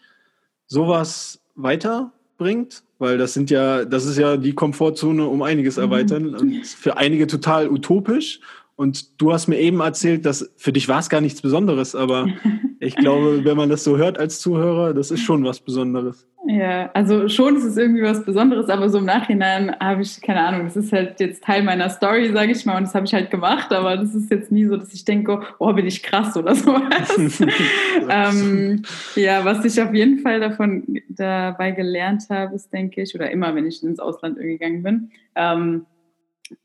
[0.67, 2.83] sowas weiterbringt?
[2.99, 5.83] Weil das sind ja, das ist ja die Komfortzone um einiges mhm.
[5.83, 6.35] erweitern mhm.
[6.35, 8.41] und für einige total utopisch.
[8.83, 12.27] Und du hast mir eben erzählt, dass für dich war es gar nichts Besonderes, aber
[12.81, 16.27] ich glaube, wenn man das so hört als Zuhörer, das ist schon was Besonderes.
[16.49, 20.41] Ja, also schon ist es irgendwie was Besonderes, aber so im Nachhinein habe ich keine
[20.41, 20.65] Ahnung.
[20.65, 23.31] Das ist halt jetzt Teil meiner Story, sage ich mal, und das habe ich halt
[23.31, 26.57] gemacht, aber das ist jetzt nie so, dass ich denke, oh, bin ich krass oder
[26.57, 27.17] sowas.
[28.11, 28.83] ähm,
[29.15, 33.55] ja, was ich auf jeden Fall davon dabei gelernt habe, ist, denke ich, oder immer,
[33.55, 35.87] wenn ich ins Ausland gegangen bin, ähm,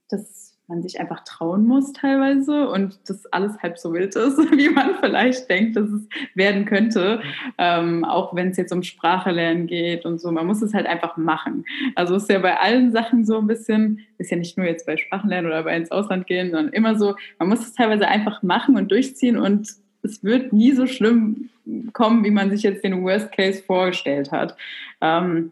[0.09, 4.69] dass man sich einfach trauen muss teilweise und das alles halb so wild ist, wie
[4.69, 7.21] man vielleicht denkt, dass es werden könnte.
[7.57, 10.31] Ähm, auch wenn es jetzt um Sprache lernen geht und so.
[10.31, 11.65] Man muss es halt einfach machen.
[11.95, 14.97] Also ist ja bei allen Sachen so ein bisschen, ist ja nicht nur jetzt bei
[14.97, 18.75] Sprachenlernen oder bei ins Ausland gehen, sondern immer so, man muss es teilweise einfach machen
[18.75, 19.69] und durchziehen und
[20.03, 21.49] es wird nie so schlimm
[21.93, 24.55] kommen, wie man sich jetzt den Worst Case vorgestellt hat.
[25.01, 25.51] Ähm,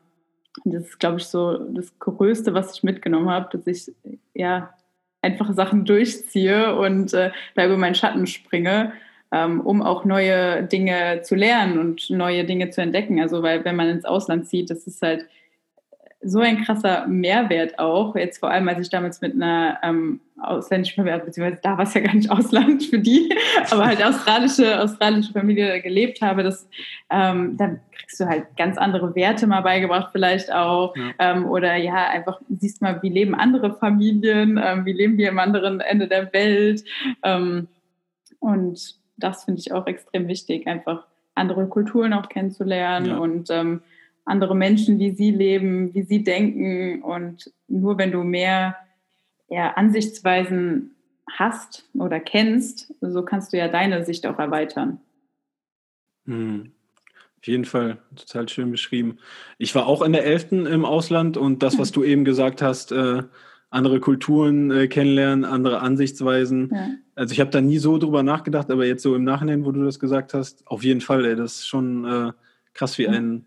[0.63, 3.93] das ist, glaube ich, so das Größte, was ich mitgenommen habe, dass ich
[4.33, 4.73] ja
[5.25, 8.93] einfach Sachen durchziehe und äh, da über meinen Schatten springe,
[9.31, 13.19] ähm, um auch neue Dinge zu lernen und neue Dinge zu entdecken.
[13.19, 15.25] Also weil wenn man ins Ausland zieht, das ist halt
[16.27, 18.15] so ein krasser Mehrwert auch.
[18.15, 21.93] Jetzt vor allem, als ich damals mit einer ähm, ausländischen Familie, beziehungsweise da war es
[21.93, 23.33] ja gar nicht Ausland für die,
[23.69, 26.67] aber halt australische, australische Familie gelebt habe, das,
[27.11, 30.95] ähm, dann kriegst du halt ganz andere Werte mal beigebracht vielleicht auch.
[30.95, 31.11] Ja.
[31.19, 35.37] Ähm, oder ja, einfach siehst mal, wie leben andere Familien, ähm, wie leben die am
[35.37, 36.83] anderen Ende der Welt.
[37.23, 37.67] Ähm,
[38.39, 43.17] und das finde ich auch extrem wichtig, einfach andere Kulturen auch kennenzulernen ja.
[43.17, 43.81] und ähm,
[44.25, 47.03] andere Menschen, wie sie leben, wie sie denken.
[47.03, 48.75] Und nur wenn du mehr
[49.49, 50.95] ja, Ansichtsweisen
[51.31, 54.99] hast oder kennst, so kannst du ja deine Sicht auch erweitern.
[56.25, 56.71] Hm.
[57.39, 59.19] Auf jeden Fall, total schön beschrieben.
[59.59, 60.51] Ich war auch in der 11.
[60.51, 63.21] im Ausland und das, was du eben gesagt hast, äh,
[63.69, 66.71] andere Kulturen äh, kennenlernen, andere Ansichtsweisen.
[66.73, 66.89] Ja.
[67.13, 69.83] Also ich habe da nie so drüber nachgedacht, aber jetzt so im Nachhinein, wo du
[69.83, 72.31] das gesagt hast, auf jeden Fall, ey, das ist schon äh,
[72.73, 73.45] krass, wie ein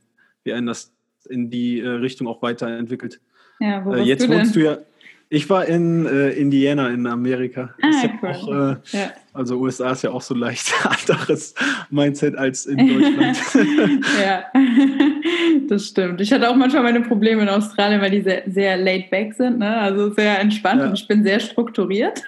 [0.49, 0.91] wie einen das
[1.29, 3.21] in die äh, Richtung auch weiterentwickelt.
[3.61, 4.79] Ja, wo äh, jetzt du wohnst du ja.
[5.31, 7.75] Ich war in äh, Indiana in Amerika.
[7.83, 8.29] Ah, ja cool.
[8.31, 9.13] auch, äh, ja.
[9.35, 11.55] Also USA ist ja auch so leicht anderes
[11.91, 13.37] Mindset als in Deutschland.
[14.25, 14.45] ja,
[15.69, 16.23] das stimmt.
[16.23, 19.59] Ich hatte auch manchmal meine Probleme in Australien, weil die sehr, sehr laid back sind,
[19.59, 19.77] ne?
[19.77, 20.89] also sehr entspannt ja.
[20.89, 22.23] und ich bin sehr strukturiert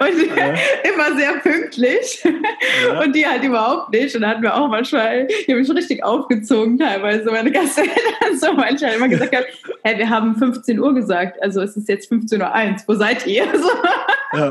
[0.00, 0.54] und ja.
[0.84, 2.24] immer sehr pünktlich.
[2.24, 3.00] Ja.
[3.00, 4.14] Und die halt überhaupt nicht.
[4.14, 7.30] Und da hatten wir auch manchmal, ich habe mich richtig aufgezogen teilweise.
[7.30, 7.96] Meine Gastgeberin
[8.38, 9.44] so manchmal immer gesagt hat,
[9.84, 13.46] hey, wir haben 15 Uhr gesagt, also es ist jetzt 15.01 Uhr, wo seid ihr?
[13.54, 13.68] So.
[14.38, 14.50] Ja.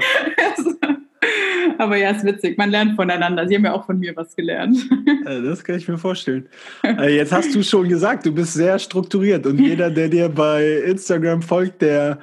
[1.81, 2.59] Aber ja, ist witzig.
[2.59, 3.47] Man lernt voneinander.
[3.47, 4.77] Sie haben ja auch von mir was gelernt.
[5.23, 6.47] Das kann ich mir vorstellen.
[6.83, 10.81] Äh, jetzt hast du schon gesagt, du bist sehr strukturiert und jeder, der dir bei
[10.85, 12.19] Instagram folgt, der,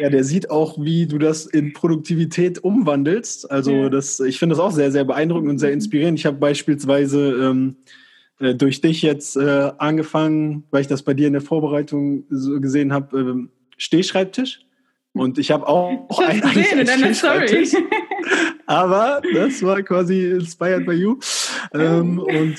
[0.00, 3.50] ja, der sieht auch, wie du das in Produktivität umwandelst.
[3.50, 6.18] Also das, ich finde das auch sehr, sehr beeindruckend und sehr inspirierend.
[6.18, 7.76] Ich habe beispielsweise ähm,
[8.40, 12.60] äh, durch dich jetzt äh, angefangen, weil ich das bei dir in der Vorbereitung so
[12.60, 14.60] gesehen habe, ähm, Stehschreibtisch.
[15.14, 17.66] Und ich habe auch ich einen gesehen in deiner Story.
[18.66, 21.18] Aber das war quasi inspired by you.
[21.72, 22.56] Ähm, und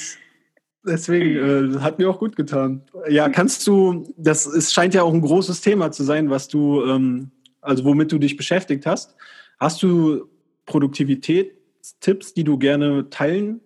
[0.86, 2.82] deswegen äh, hat mir auch gut getan.
[3.10, 6.84] Ja, kannst du, das es scheint ja auch ein großes Thema zu sein, was du,
[6.86, 9.16] ähm, also womit du dich beschäftigt hast.
[9.60, 10.30] Hast du
[10.66, 13.62] Produktivitätstipps, die du gerne teilen,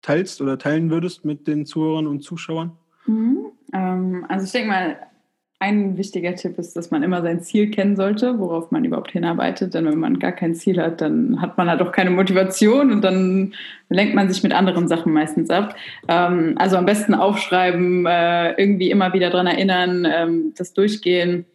[0.00, 2.76] teilst oder teilen würdest mit den Zuhörern und Zuschauern?
[3.06, 3.52] Mhm.
[3.72, 4.98] Ähm, also ich denke mal,
[5.62, 9.74] ein wichtiger Tipp ist, dass man immer sein Ziel kennen sollte, worauf man überhaupt hinarbeitet.
[9.74, 13.02] Denn wenn man gar kein Ziel hat, dann hat man halt auch keine Motivation und
[13.02, 13.54] dann
[13.88, 15.76] lenkt man sich mit anderen Sachen meistens ab.
[16.08, 21.46] Ähm, also am besten aufschreiben, äh, irgendwie immer wieder daran erinnern, ähm, das durchgehen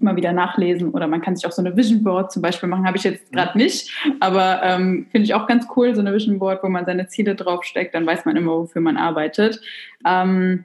[0.00, 2.86] immer wieder nachlesen oder man kann sich auch so eine Vision Board zum Beispiel machen,
[2.86, 6.38] habe ich jetzt gerade nicht, aber ähm, finde ich auch ganz cool, so eine Vision
[6.38, 9.60] Board, wo man seine Ziele draufsteckt, dann weiß man immer, wofür man arbeitet.
[10.06, 10.64] Ähm,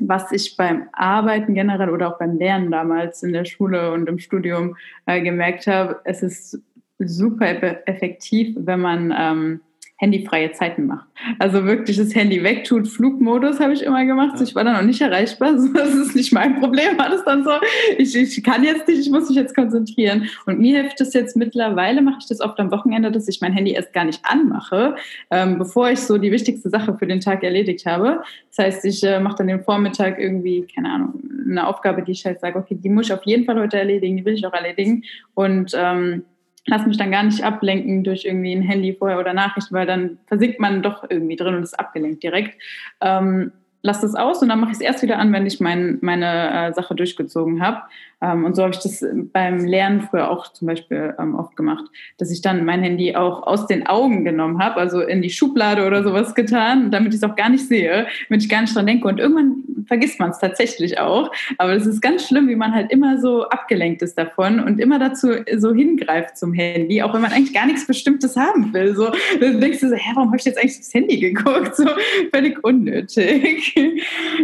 [0.00, 4.18] was ich beim Arbeiten generell oder auch beim Lernen damals in der Schule und im
[4.18, 4.76] Studium
[5.06, 6.60] äh, gemerkt habe, es ist
[6.98, 7.46] super
[7.86, 9.60] effektiv, wenn man ähm,
[10.02, 11.06] handyfreie Zeiten macht.
[11.38, 12.88] Also wirklich das Handy wegtut.
[12.88, 14.34] Flugmodus habe ich immer gemacht.
[14.36, 14.42] Ja.
[14.42, 15.52] Ich war dann auch nicht erreichbar.
[15.72, 16.98] Das ist nicht mein Problem.
[16.98, 17.50] War das dann so?
[17.96, 20.28] Ich, ich kann jetzt nicht, ich muss mich jetzt konzentrieren.
[20.44, 23.52] Und mir hilft es jetzt mittlerweile, mache ich das oft am Wochenende, dass ich mein
[23.52, 24.96] Handy erst gar nicht anmache,
[25.30, 28.22] ähm, bevor ich so die wichtigste Sache für den Tag erledigt habe.
[28.54, 32.24] Das heißt, ich äh, mache dann den Vormittag irgendwie, keine Ahnung, eine Aufgabe, die ich
[32.26, 34.52] halt sage, okay, die muss ich auf jeden Fall heute erledigen, die will ich auch
[34.52, 35.04] erledigen.
[35.34, 36.24] Und ähm,
[36.66, 40.18] lass mich dann gar nicht ablenken durch irgendwie ein Handy vorher oder Nachrichten, weil dann
[40.26, 42.60] versinkt man doch irgendwie drin und ist abgelenkt direkt.
[43.00, 45.98] Ähm, lass das aus und dann mache ich es erst wieder an, wenn ich mein,
[46.00, 47.82] meine äh, Sache durchgezogen habe.
[48.22, 51.84] Ähm, und so habe ich das beim Lernen früher auch zum Beispiel ähm, oft gemacht,
[52.18, 55.86] dass ich dann mein Handy auch aus den Augen genommen habe, also in die Schublade
[55.86, 58.86] oder sowas getan, damit ich es auch gar nicht sehe, damit ich gar nicht dran
[58.86, 59.08] denke.
[59.08, 61.32] Und irgendwann vergisst man es tatsächlich auch.
[61.58, 64.98] Aber es ist ganz schlimm, wie man halt immer so abgelenkt ist davon und immer
[64.98, 68.94] dazu so hingreift zum Handy, auch wenn man eigentlich gar nichts Bestimmtes haben will.
[68.94, 71.72] So, dann denkst du so, hä, warum habe ich jetzt eigentlich aufs Handy geguckt?
[71.82, 71.86] So
[72.32, 73.74] völlig unnötig.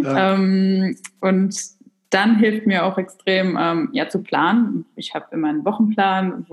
[0.03, 0.35] Ja.
[0.35, 1.78] ähm, und
[2.11, 4.87] dann hilft mir auch extrem, ähm, ja, zu planen.
[4.97, 6.47] Ich habe immer einen Wochenplan,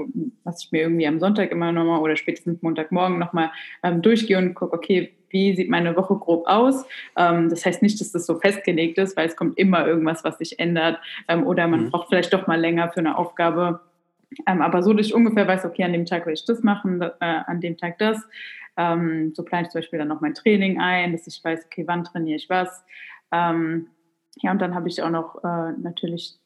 [0.44, 4.54] was ich mir irgendwie am Sonntag immer nochmal oder spätestens Montagmorgen nochmal ähm, durchgehe und
[4.54, 6.86] gucke, okay, wie sieht meine Woche grob aus.
[7.18, 10.38] Ähm, das heißt nicht, dass das so festgelegt ist, weil es kommt immer irgendwas, was
[10.38, 11.91] sich ändert ähm, oder man mhm.
[11.91, 13.80] braucht vielleicht doch mal länger für eine Aufgabe.
[14.48, 17.02] Ähm, aber so, dass ich ungefähr weiß, okay, an dem Tag will ich das machen,
[17.02, 18.22] äh, an dem Tag das.
[18.78, 21.84] Ähm, so plane ich zum Beispiel dann noch mein Training ein, dass ich weiß, okay,
[21.88, 22.84] wann trainiere ich was.
[23.32, 23.88] Ähm,
[24.38, 26.38] ja, und dann habe ich auch noch äh, natürlich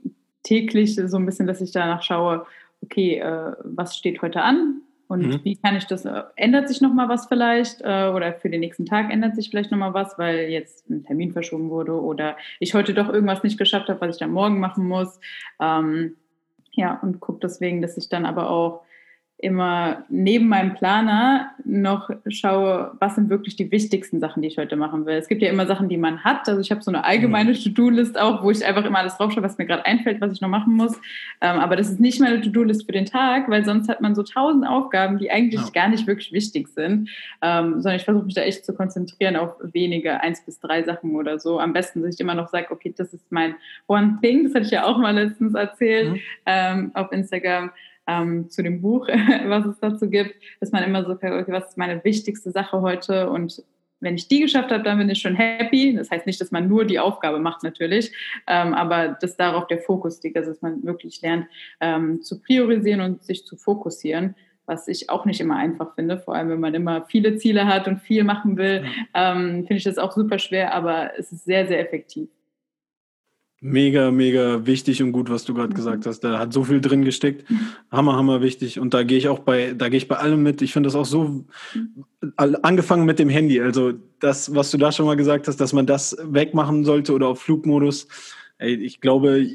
[0.43, 2.45] täglich so ein bisschen, dass ich danach schaue,
[2.81, 4.81] okay, äh, was steht heute an?
[5.07, 5.39] Und mhm.
[5.43, 8.85] wie kann ich das, äh, ändert sich nochmal was vielleicht äh, oder für den nächsten
[8.85, 12.93] Tag ändert sich vielleicht nochmal was, weil jetzt ein Termin verschoben wurde oder ich heute
[12.93, 15.19] doch irgendwas nicht geschafft habe, was ich dann morgen machen muss.
[15.59, 16.15] Ähm,
[16.73, 18.83] ja, und gucke deswegen, dass ich dann aber auch
[19.41, 24.75] immer neben meinem Planer noch schaue, was sind wirklich die wichtigsten Sachen, die ich heute
[24.75, 25.15] machen will.
[25.15, 26.47] Es gibt ja immer Sachen, die man hat.
[26.49, 27.55] Also ich habe so eine allgemeine mhm.
[27.55, 30.49] To-Do-List auch, wo ich einfach immer alles draufschaue, was mir gerade einfällt, was ich noch
[30.49, 30.99] machen muss.
[31.39, 34.23] Ähm, aber das ist nicht meine To-Do-List für den Tag, weil sonst hat man so
[34.23, 35.69] tausend Aufgaben, die eigentlich ja.
[35.69, 37.09] gar nicht wirklich wichtig sind.
[37.41, 41.15] Ähm, sondern ich versuche mich da echt zu konzentrieren auf wenige, eins bis drei Sachen
[41.15, 41.59] oder so.
[41.59, 43.55] Am besten, dass ich immer noch sage, okay, das ist mein
[43.87, 44.43] One Thing.
[44.43, 46.19] Das hatte ich ja auch mal letztens erzählt mhm.
[46.45, 47.71] ähm, auf Instagram
[48.09, 49.07] ähm, zu dem Buch,
[49.45, 53.29] was es dazu gibt, dass man immer so, okay, was ist meine wichtigste Sache heute
[53.29, 53.63] und
[54.01, 55.93] wenn ich die geschafft habe, dann bin ich schon happy.
[55.93, 58.13] Das heißt nicht, dass man nur die Aufgabe macht natürlich,
[58.47, 61.47] ähm, aber dass darauf der Fokus liegt, also dass man wirklich lernt
[61.81, 66.35] ähm, zu priorisieren und sich zu fokussieren, was ich auch nicht immer einfach finde, vor
[66.35, 69.97] allem wenn man immer viele Ziele hat und viel machen will, ähm, finde ich das
[69.97, 72.29] auch super schwer, aber es ist sehr, sehr effektiv.
[73.61, 75.75] Mega, mega wichtig und gut, was du gerade mhm.
[75.75, 76.21] gesagt hast.
[76.21, 77.49] Da hat so viel drin gesteckt.
[77.49, 77.59] Mhm.
[77.91, 78.79] Hammer, hammer wichtig.
[78.79, 80.61] Und da gehe ich auch bei, da gehe ich bei allem mit.
[80.61, 82.05] Ich finde das auch so, mhm.
[82.37, 83.59] angefangen mit dem Handy.
[83.59, 87.27] Also das, was du da schon mal gesagt hast, dass man das wegmachen sollte oder
[87.27, 88.07] auf Flugmodus.
[88.59, 89.45] Ey, ich glaube,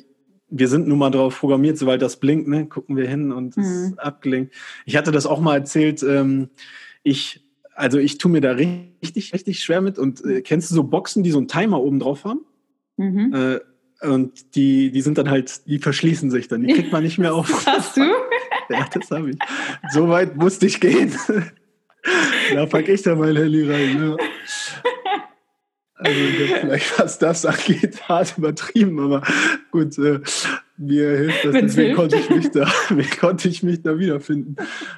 [0.51, 3.67] wir sind nun mal drauf programmiert, sobald das blinkt, ne, gucken wir hin und es
[3.67, 3.85] mhm.
[3.87, 4.55] ist abgelenkt.
[4.85, 6.03] Ich hatte das auch mal erzählt.
[6.03, 6.51] Ähm,
[7.03, 9.99] ich, also ich tue mir da richtig, richtig schwer mit.
[9.99, 12.40] Und äh, kennst du so Boxen, die so einen Timer oben drauf haben?
[12.97, 13.35] Mhm.
[13.35, 13.61] Äh,
[14.05, 17.35] und die, die sind dann halt, die verschließen sich dann, die kriegt man nicht mehr
[17.35, 17.67] auf.
[17.67, 18.03] Hast du?
[18.71, 19.38] ja, das habe ich.
[19.93, 21.12] So weit musste ich gehen.
[22.55, 24.17] da packe ich da mein Handy rein.
[24.17, 24.17] Ja.
[25.97, 26.21] Also
[26.61, 29.23] vielleicht was das angeht, hart übertrieben, aber
[29.71, 30.21] gut, äh,
[30.77, 31.53] mir hilft das.
[31.53, 32.69] Deswegen konnte ich, mich da,
[33.21, 34.57] konnte ich mich da wiederfinden,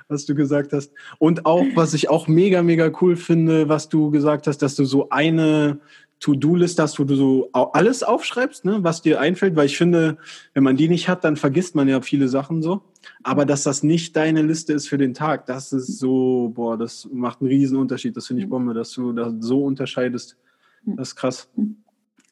[0.08, 0.92] was du gesagt hast.
[1.18, 4.84] Und auch, was ich auch mega, mega cool finde, was du gesagt hast, dass du
[4.84, 5.78] so eine
[6.20, 10.16] To-Do-List hast, wo du so alles aufschreibst, ne, was dir einfällt, weil ich finde,
[10.54, 12.82] wenn man die nicht hat, dann vergisst man ja viele Sachen so.
[13.22, 17.08] Aber dass das nicht deine Liste ist für den Tag, das ist so, boah, das
[17.12, 18.16] macht einen riesen Unterschied.
[18.16, 20.36] Das finde ich Bombe, dass du das so unterscheidest.
[20.84, 21.50] Das ist krass.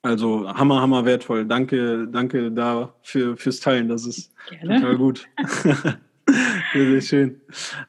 [0.02, 1.44] Also hammer, hammer wertvoll.
[1.46, 3.88] Danke, danke da für, fürs Teilen.
[3.88, 4.80] Das ist Gerne.
[4.80, 5.26] total gut.
[6.72, 7.40] sehr, sehr schön.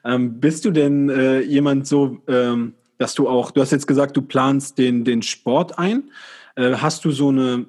[0.04, 4.16] Ähm, bist du denn äh, jemand so, ähm, dass du auch, du hast jetzt gesagt,
[4.16, 6.10] du planst den, den Sport ein.
[6.54, 7.66] Äh, hast du so eine,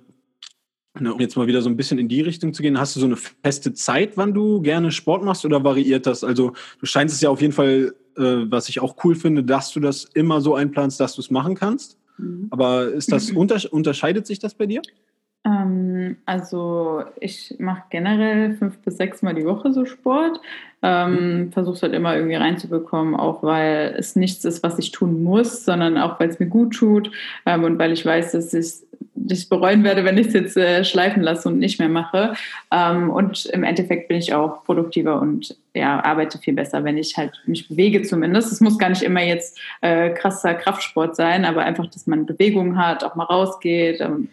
[0.94, 3.00] eine, um jetzt mal wieder so ein bisschen in die Richtung zu gehen, hast du
[3.00, 6.24] so eine feste Zeit, wann du gerne Sport machst oder variiert das?
[6.24, 9.72] Also du scheinst es ja auf jeden Fall, äh, was ich auch cool finde, dass
[9.72, 11.98] du das immer so einplanst, dass du es machen kannst.
[12.18, 12.48] Mhm.
[12.50, 13.32] Aber ist das,
[13.72, 14.82] unterscheidet sich das bei dir?
[15.48, 20.42] Ähm, also ich mache generell fünf bis sechs Mal die Woche so Sport.
[20.84, 21.52] Ähm, mhm.
[21.52, 25.66] Versuche es halt immer irgendwie reinzubekommen, auch weil es nichts ist, was ich tun muss,
[25.66, 27.12] sondern auch weil es mir gut tut
[27.46, 28.84] ähm, und weil ich weiß, dass ich
[29.30, 32.34] es bereuen werde, wenn ich es jetzt äh, schleifen lasse und nicht mehr mache.
[32.72, 37.18] Ähm, und im Endeffekt bin ich auch produktiver und ja, arbeite viel besser, wenn ich
[37.18, 38.52] halt mich bewege zumindest.
[38.52, 42.78] Es muss gar nicht immer jetzt äh, krasser Kraftsport sein, aber einfach, dass man Bewegung
[42.78, 44.30] hat, auch mal rausgeht, ähm,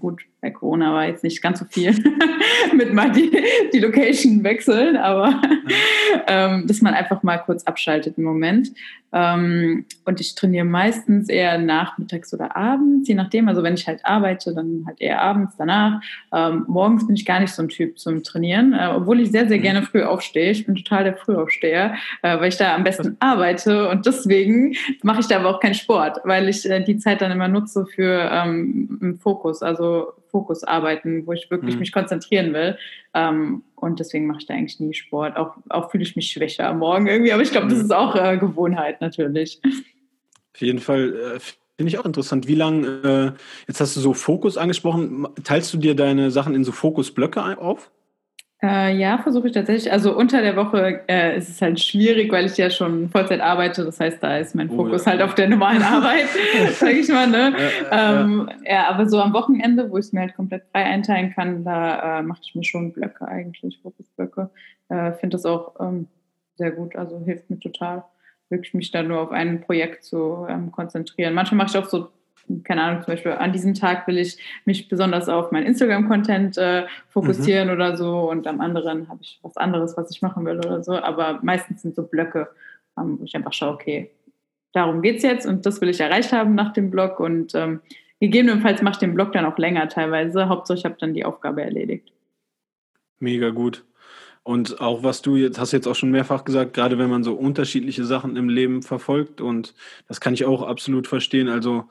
[0.00, 1.94] gut, bei Corona war jetzt nicht ganz so viel
[2.76, 3.32] mit mal die,
[3.72, 5.40] die Location wechseln, aber
[6.26, 8.70] ähm, dass man einfach mal kurz abschaltet im Moment.
[9.14, 13.48] Ähm, und ich trainiere meistens eher nachmittags oder abends, je nachdem.
[13.48, 16.02] Also wenn ich halt arbeite, dann halt eher abends danach.
[16.32, 19.46] Ähm, morgens bin ich gar nicht so ein Typ zum Trainieren, äh, obwohl ich sehr,
[19.46, 19.62] sehr mhm.
[19.62, 20.50] gerne früh aufstehe.
[20.50, 25.20] Ich bin total der Frühaufsteher, äh, weil ich da am besten arbeite und deswegen mache
[25.20, 28.28] ich da aber auch keinen Sport, weil ich äh, die Zeit dann immer nutze für
[28.32, 31.80] ähm, Fokus, also Fokus arbeiten, wo ich wirklich mhm.
[31.80, 32.76] mich konzentrieren will.
[33.14, 35.36] Ähm, und deswegen mache ich da eigentlich nie Sport.
[35.36, 37.84] Auch, auch fühle ich mich schwächer am Morgen irgendwie, aber ich glaube, das mhm.
[37.84, 39.60] ist auch äh, Gewohnheit natürlich.
[39.64, 41.36] Auf jeden Fall.
[41.36, 41.40] Äh,
[41.76, 42.48] Finde ich auch interessant.
[42.48, 46.64] Wie lange, äh, jetzt hast du so Fokus angesprochen, teilst du dir deine Sachen in
[46.64, 47.90] so Fokusblöcke auf?
[48.64, 49.92] Äh, ja, versuche ich tatsächlich.
[49.92, 53.84] Also unter der Woche äh, ist es halt schwierig, weil ich ja schon Vollzeit arbeite.
[53.84, 55.12] Das heißt, da ist mein oh, Fokus ja.
[55.12, 56.28] halt auf der normalen Arbeit,
[56.70, 57.26] sage ich mal.
[57.26, 57.54] Ne?
[57.90, 61.34] Ja, ähm, ja, aber so am Wochenende, wo ich es mir halt komplett frei einteilen
[61.34, 64.48] kann, da äh, mache ich mir schon Blöcke eigentlich, Fokusblöcke.
[64.88, 66.08] Äh, Finde das auch ähm,
[66.56, 66.96] sehr gut.
[66.96, 68.04] Also hilft mir total,
[68.48, 71.34] wirklich mich da nur auf ein Projekt zu ähm, konzentrieren.
[71.34, 72.08] Manchmal mache ich auch so
[72.64, 76.86] keine Ahnung, zum Beispiel an diesem Tag will ich mich besonders auf meinen Instagram-Content äh,
[77.08, 77.74] fokussieren mhm.
[77.74, 80.92] oder so und am anderen habe ich was anderes, was ich machen will oder so.
[80.92, 82.48] Aber meistens sind so Blöcke,
[82.98, 84.10] ähm, wo ich einfach schaue, okay,
[84.72, 87.80] darum geht es jetzt und das will ich erreicht haben nach dem Blog und ähm,
[88.20, 90.48] gegebenenfalls mache ich den Blog dann auch länger teilweise.
[90.48, 92.12] Hauptsache, ich habe dann die Aufgabe erledigt.
[93.18, 93.84] Mega gut.
[94.42, 97.32] Und auch was du jetzt hast jetzt auch schon mehrfach gesagt, gerade wenn man so
[97.32, 99.74] unterschiedliche Sachen im Leben verfolgt und
[100.06, 101.48] das kann ich auch absolut verstehen.
[101.48, 101.84] Also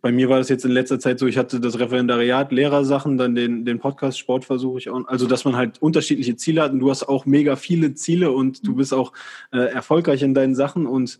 [0.00, 3.34] bei mir war das jetzt in letzter Zeit so, ich hatte das Referendariat, Lehrersachen, dann
[3.34, 5.06] den, den Podcast Sport versuche ich auch.
[5.06, 8.66] Also, dass man halt unterschiedliche Ziele hat und du hast auch mega viele Ziele und
[8.66, 9.12] du bist auch
[9.52, 11.18] äh, erfolgreich in deinen Sachen und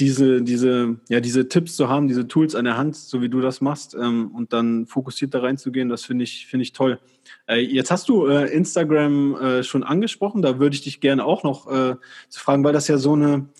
[0.00, 3.40] diese, diese, ja, diese Tipps zu haben, diese Tools an der Hand, so wie du
[3.40, 6.98] das machst, ähm, und dann fokussiert da reinzugehen, das finde ich, finde ich toll.
[7.46, 11.42] Äh, jetzt hast du äh, Instagram äh, schon angesprochen, da würde ich dich gerne auch
[11.42, 11.96] noch äh,
[12.28, 13.50] zu fragen, weil das ja so eine,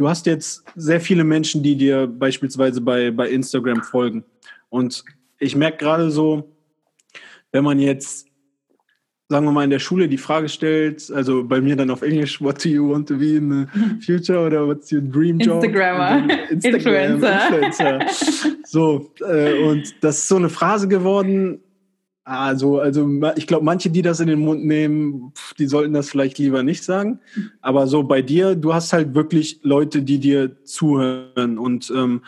[0.00, 4.24] du hast jetzt sehr viele Menschen, die dir beispielsweise bei, bei Instagram folgen.
[4.70, 5.04] Und
[5.38, 6.56] ich merke gerade so,
[7.52, 8.26] wenn man jetzt,
[9.28, 12.40] sagen wir mal, in der Schule die Frage stellt, also bei mir dann auf Englisch,
[12.40, 13.66] what do you want to be in the
[14.06, 15.62] future oder what's your dream job?
[15.62, 16.48] Instagrammer.
[16.50, 17.66] Instagram, Influencer.
[17.66, 18.06] Influencer.
[18.64, 21.60] So, äh, und das ist so eine Phrase geworden,
[22.30, 26.38] also, also ich glaube, manche, die das in den Mund nehmen, die sollten das vielleicht
[26.38, 27.18] lieber nicht sagen.
[27.60, 31.58] Aber so bei dir, du hast halt wirklich Leute, die dir zuhören.
[31.58, 32.22] Und ähm,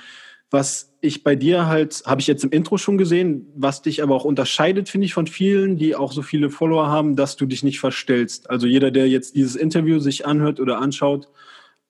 [0.50, 4.16] was ich bei dir halt, habe ich jetzt im Intro schon gesehen, was dich aber
[4.16, 7.62] auch unterscheidet, finde ich, von vielen, die auch so viele Follower haben, dass du dich
[7.62, 8.50] nicht verstellst.
[8.50, 11.28] Also jeder, der jetzt dieses Interview sich anhört oder anschaut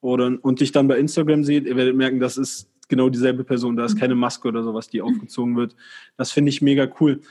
[0.02, 3.74] oder, und dich dann bei Instagram sieht, ihr werdet merken, das ist genau dieselbe Person.
[3.74, 5.74] Da ist keine Maske oder sowas, die aufgezogen wird.
[6.18, 7.22] Das finde ich mega cool.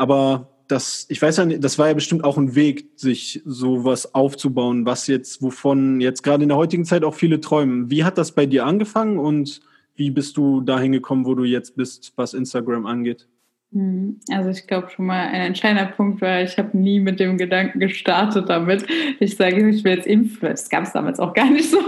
[0.00, 4.14] Aber das, ich weiß ja nicht, das war ja bestimmt auch ein Weg, sich sowas
[4.14, 7.90] aufzubauen, was jetzt, wovon jetzt gerade in der heutigen Zeit auch viele träumen.
[7.90, 9.60] Wie hat das bei dir angefangen und
[9.96, 13.28] wie bist du dahin gekommen, wo du jetzt bist, was Instagram angeht?
[13.72, 14.18] Mhm.
[14.32, 17.78] Also ich glaube schon mal ein entscheidender Punkt war, ich habe nie mit dem Gedanken
[17.78, 18.84] gestartet damit.
[19.20, 21.86] Ich sage, ich will jetzt Influencer, das gab es damals auch gar nicht so, mhm.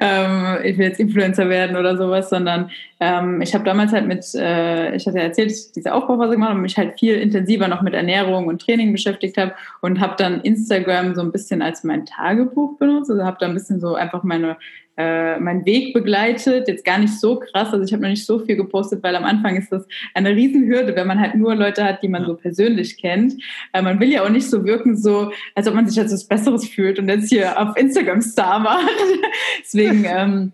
[0.00, 4.24] ähm, ich will jetzt Influencer werden oder sowas, sondern ähm, ich habe damals halt mit,
[4.36, 7.94] äh, ich hatte ja erzählt, diese Aufbauphase gemacht und mich halt viel intensiver noch mit
[7.94, 12.78] Ernährung und Training beschäftigt habe und habe dann Instagram so ein bisschen als mein Tagebuch
[12.78, 14.58] benutzt, also habe da ein bisschen so einfach meine
[15.00, 16.68] äh, meinen Weg begleitet.
[16.68, 19.24] Jetzt gar nicht so krass, also ich habe noch nicht so viel gepostet, weil am
[19.24, 22.28] Anfang ist das eine Riesenhürde, wenn man halt nur Leute hat, die man ja.
[22.28, 23.34] so persönlich kennt.
[23.72, 26.24] Äh, man will ja auch nicht so wirken, so als ob man sich als was
[26.24, 28.90] Besseres fühlt und jetzt hier auf Instagram Star macht.
[29.62, 30.52] Deswegen ähm,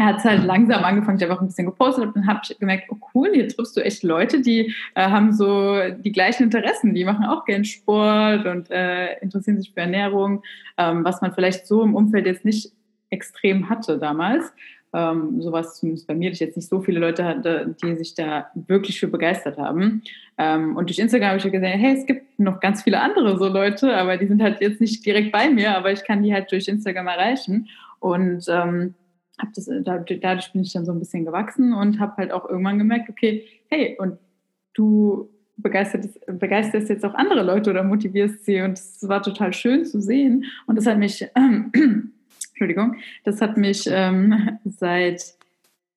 [0.00, 2.96] hat es halt langsam angefangen, ich habe auch ein bisschen gepostet und habe gemerkt, oh
[3.14, 7.26] cool, hier triffst du echt Leute, die äh, haben so die gleichen Interessen, die machen
[7.26, 10.42] auch gern Sport und äh, interessieren sich für Ernährung,
[10.78, 12.72] ähm, was man vielleicht so im Umfeld jetzt nicht
[13.14, 14.52] extrem hatte damals.
[14.92, 18.14] Ähm, sowas zumindest bei mir, dass ich jetzt nicht so viele Leute hatte, die sich
[18.14, 20.02] da wirklich für begeistert haben.
[20.38, 23.48] Ähm, und durch Instagram habe ich gesehen, hey, es gibt noch ganz viele andere so
[23.48, 26.52] Leute, aber die sind halt jetzt nicht direkt bei mir, aber ich kann die halt
[26.52, 27.68] durch Instagram erreichen.
[27.98, 28.94] Und ähm,
[29.54, 33.08] das, dadurch bin ich dann so ein bisschen gewachsen und habe halt auch irgendwann gemerkt,
[33.08, 34.18] okay, hey, und
[34.74, 39.84] du begeisterst, begeisterst jetzt auch andere Leute oder motivierst sie und es war total schön
[39.84, 41.26] zu sehen und das hat mich
[42.54, 45.34] Entschuldigung, das hat mich ähm, seit,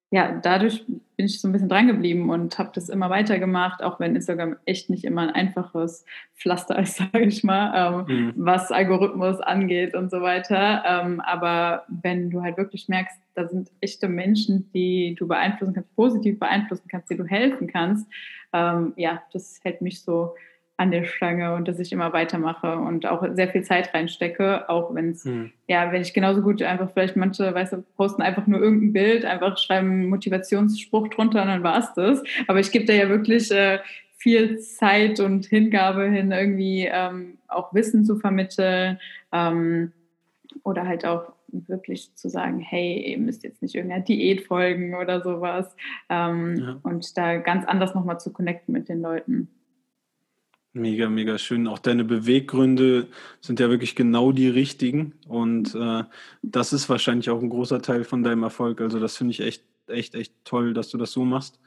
[0.10, 4.00] ja, dadurch bin ich so ein bisschen dran geblieben und habe das immer weitergemacht, auch
[4.00, 8.34] wenn Instagram echt nicht immer ein einfaches Pflaster ist, sage ich mal, ähm, mhm.
[8.36, 10.84] was Algorithmus angeht und so weiter.
[10.86, 15.96] Ähm, aber wenn du halt wirklich merkst, da sind echte Menschen, die du beeinflussen kannst,
[15.96, 18.08] positiv beeinflussen kannst, die du helfen kannst,
[18.54, 20.34] ähm, ja, das hält mich so
[20.78, 24.94] an der Stange und dass ich immer weitermache und auch sehr viel Zeit reinstecke, auch
[24.94, 25.52] wenn es, mhm.
[25.68, 29.26] ja, wenn ich genauso gut einfach vielleicht manche, weißt du, posten einfach nur irgendein Bild,
[29.26, 32.24] einfach schreiben einen Motivationsspruch drunter und dann war es das.
[32.48, 33.80] Aber ich gebe da ja wirklich äh,
[34.18, 39.00] viel Zeit und Hingabe hin, irgendwie ähm, auch Wissen zu vermitteln
[39.32, 39.94] ähm,
[40.64, 45.22] oder halt auch wirklich zu sagen, hey, ihr müsst jetzt nicht irgendeiner Diät folgen oder
[45.22, 45.76] sowas
[46.10, 46.80] ähm, ja.
[46.84, 49.50] und da ganz anders nochmal zu connecten mit den Leuten.
[50.78, 51.68] Mega, mega schön.
[51.68, 53.08] Auch deine Beweggründe
[53.42, 55.14] sind ja wirklich genau die richtigen.
[55.28, 56.04] Und äh,
[56.44, 58.80] das ist wahrscheinlich auch ein großer Teil von deinem Erfolg.
[58.82, 61.60] Also das finde ich echt, echt, echt toll, dass du das so machst.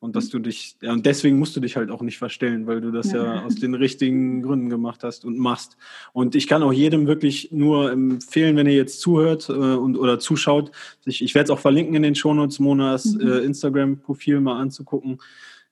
[0.00, 2.80] Und dass du dich, ja, und deswegen musst du dich halt auch nicht verstellen, weil
[2.80, 5.76] du das ja, ja aus den richtigen Gründen gemacht hast und machst.
[6.12, 10.20] Und ich kann auch jedem wirklich nur empfehlen, wenn ihr jetzt zuhört äh, und oder
[10.20, 13.28] zuschaut, sich, ich werde es auch verlinken in den Shownotes, Monas mhm.
[13.28, 15.18] äh, Instagram-Profil mal anzugucken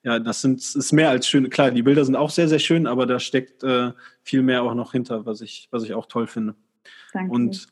[0.06, 1.50] ja, das sind, ist mehr als schön.
[1.50, 3.90] Klar, die Bilder sind auch sehr, sehr schön, aber da steckt äh,
[4.22, 6.54] viel mehr auch noch hinter, was ich, was ich auch toll finde.
[7.12, 7.32] Danke.
[7.32, 7.66] Und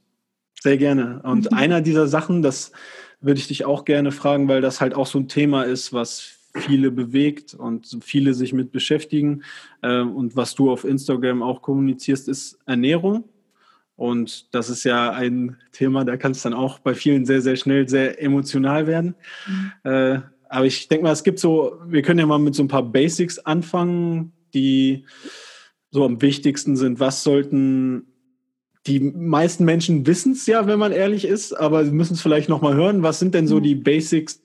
[0.60, 1.22] sehr gerne.
[1.22, 2.72] Und einer dieser Sachen, das
[3.20, 6.34] würde ich dich auch gerne fragen, weil das halt auch so ein Thema ist, was
[6.56, 9.44] viele bewegt und viele sich mit beschäftigen.
[9.82, 13.28] Äh, und was du auf Instagram auch kommunizierst, ist Ernährung.
[13.94, 17.54] Und das ist ja ein Thema, da kann es dann auch bei vielen sehr, sehr
[17.54, 19.14] schnell sehr emotional werden.
[19.46, 19.72] Mhm.
[19.84, 22.68] Äh, aber ich denke mal, es gibt so, wir können ja mal mit so ein
[22.68, 25.04] paar Basics anfangen, die
[25.90, 27.00] so am wichtigsten sind.
[27.00, 28.06] Was sollten
[28.86, 32.48] die meisten Menschen wissen es ja, wenn man ehrlich ist, aber sie müssen es vielleicht
[32.48, 33.02] nochmal hören.
[33.02, 34.42] Was sind denn so die Basics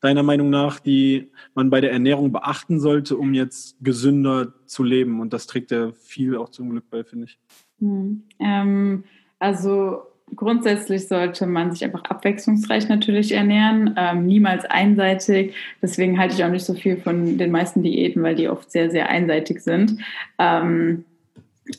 [0.00, 5.20] deiner Meinung nach, die man bei der Ernährung beachten sollte, um jetzt gesünder zu leben?
[5.20, 7.38] Und das trägt ja viel auch zum Glück bei, finde ich.
[7.80, 8.22] Hm.
[8.40, 9.04] Ähm,
[9.38, 10.02] also
[10.34, 15.54] grundsätzlich sollte man sich einfach abwechslungsreich natürlich ernähren, ähm, niemals einseitig.
[15.80, 18.90] Deswegen halte ich auch nicht so viel von den meisten Diäten, weil die oft sehr,
[18.90, 19.98] sehr einseitig sind.
[20.38, 21.04] Ähm,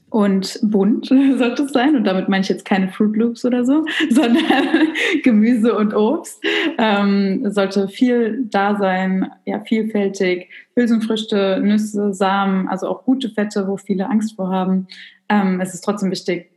[0.09, 1.05] und bunt
[1.37, 1.95] sollte es sein.
[1.95, 4.43] Und damit meine ich jetzt keine Fruit Loops oder so, sondern
[5.23, 6.43] Gemüse und Obst.
[6.77, 10.49] Ähm, sollte viel da sein, ja, vielfältig.
[10.75, 14.87] Hülsenfrüchte, Nüsse, Samen, also auch gute Fette, wo viele Angst vor haben.
[15.29, 16.51] Ähm, es ist trotzdem wichtig,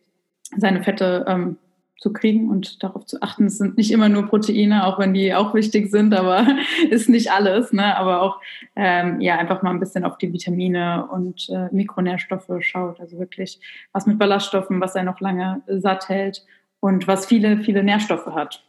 [0.57, 1.57] seine Fette ähm,
[2.01, 3.45] zu kriegen und darauf zu achten.
[3.45, 6.47] Es sind nicht immer nur Proteine, auch wenn die auch wichtig sind, aber
[6.91, 7.73] ist nicht alles.
[7.73, 7.95] Ne?
[7.97, 8.41] Aber auch
[8.75, 13.01] ähm, ja einfach mal ein bisschen auf die Vitamine und äh, Mikronährstoffe schaut.
[13.01, 13.61] Also wirklich
[13.93, 16.45] was mit Ballaststoffen, was er noch lange satt hält
[16.81, 18.65] und was viele, viele Nährstoffe hat.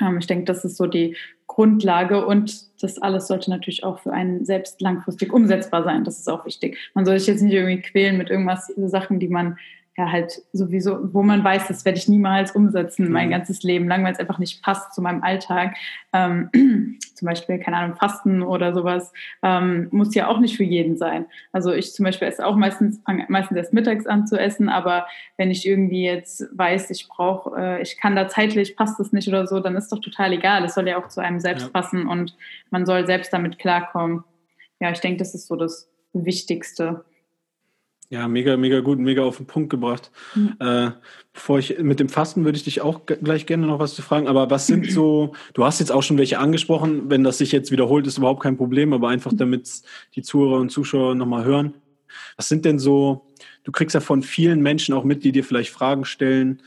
[0.00, 4.12] Ähm, ich denke, das ist so die Grundlage und das alles sollte natürlich auch für
[4.12, 6.02] einen selbst langfristig umsetzbar sein.
[6.02, 6.76] Das ist auch wichtig.
[6.94, 9.56] Man soll sich jetzt nicht irgendwie quälen mit irgendwas Sachen, die man
[9.96, 13.32] ja halt sowieso, wo man weiß, das werde ich niemals umsetzen, mein mhm.
[13.32, 15.74] ganzes Leben lang, weil es einfach nicht passt zu meinem Alltag.
[16.12, 16.50] Ähm,
[17.14, 19.10] zum Beispiel, keine Ahnung, Fasten oder sowas,
[19.42, 21.24] ähm, muss ja auch nicht für jeden sein.
[21.50, 25.06] Also ich zum Beispiel esse auch meistens, fange meistens erst mittags an zu essen, aber
[25.38, 29.28] wenn ich irgendwie jetzt weiß, ich brauche, äh, ich kann da zeitlich, passt das nicht
[29.28, 30.62] oder so, dann ist doch total egal.
[30.64, 31.72] Es soll ja auch zu einem selbst ja.
[31.72, 32.36] passen und
[32.70, 34.24] man soll selbst damit klarkommen.
[34.78, 37.04] ja, ich denke, das ist so das Wichtigste.
[38.08, 40.12] Ja, mega, mega gut, mega auf den Punkt gebracht.
[40.34, 40.54] Mhm.
[40.60, 40.90] Äh,
[41.32, 44.28] bevor ich mit dem Fasten würde ich dich auch gleich gerne noch was zu fragen.
[44.28, 47.72] Aber was sind so, du hast jetzt auch schon welche angesprochen, wenn das sich jetzt
[47.72, 49.68] wiederholt, ist überhaupt kein Problem, aber einfach damit
[50.14, 51.74] die Zuhörer und Zuschauer nochmal hören.
[52.36, 53.26] Was sind denn so,
[53.64, 56.62] du kriegst ja von vielen Menschen auch mit, die dir vielleicht Fragen stellen,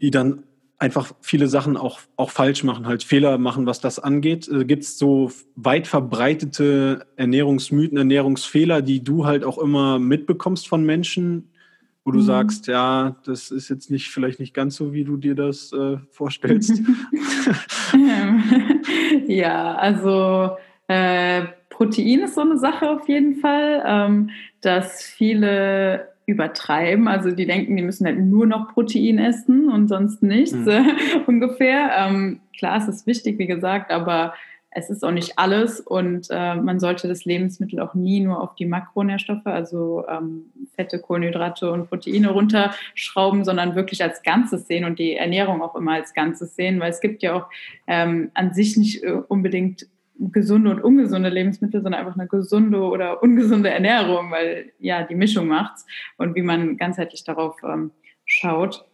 [0.00, 0.44] die dann
[0.78, 4.48] einfach viele Sachen auch, auch falsch machen, halt Fehler machen, was das angeht.
[4.48, 10.84] Äh, Gibt es so weit verbreitete Ernährungsmythen, Ernährungsfehler, die du halt auch immer mitbekommst von
[10.84, 11.50] Menschen,
[12.04, 12.24] wo du mhm.
[12.24, 15.96] sagst, ja, das ist jetzt nicht vielleicht nicht ganz so, wie du dir das äh,
[16.10, 16.82] vorstellst?
[19.26, 20.56] ja, also
[20.88, 27.08] äh, Protein ist so eine Sache auf jeden Fall, ähm, dass viele übertreiben.
[27.08, 30.68] Also die denken, die müssen halt nur noch Protein essen und sonst nichts mhm.
[30.68, 30.84] äh,
[31.26, 31.90] ungefähr.
[31.96, 34.34] Ähm, klar, es ist wichtig, wie gesagt, aber
[34.76, 38.54] es ist auch nicht alles und äh, man sollte das Lebensmittel auch nie nur auf
[38.56, 44.98] die Makronährstoffe, also ähm, Fette, Kohlenhydrate und Proteine runterschrauben, sondern wirklich als Ganzes sehen und
[44.98, 47.46] die Ernährung auch immer als Ganzes sehen, weil es gibt ja auch
[47.86, 49.86] ähm, an sich nicht äh, unbedingt
[50.18, 55.48] gesunde und ungesunde Lebensmittel, sondern einfach eine gesunde oder ungesunde Ernährung, weil ja die Mischung
[55.48, 55.86] macht's
[56.16, 57.90] und wie man ganzheitlich darauf ähm,
[58.24, 58.84] schaut.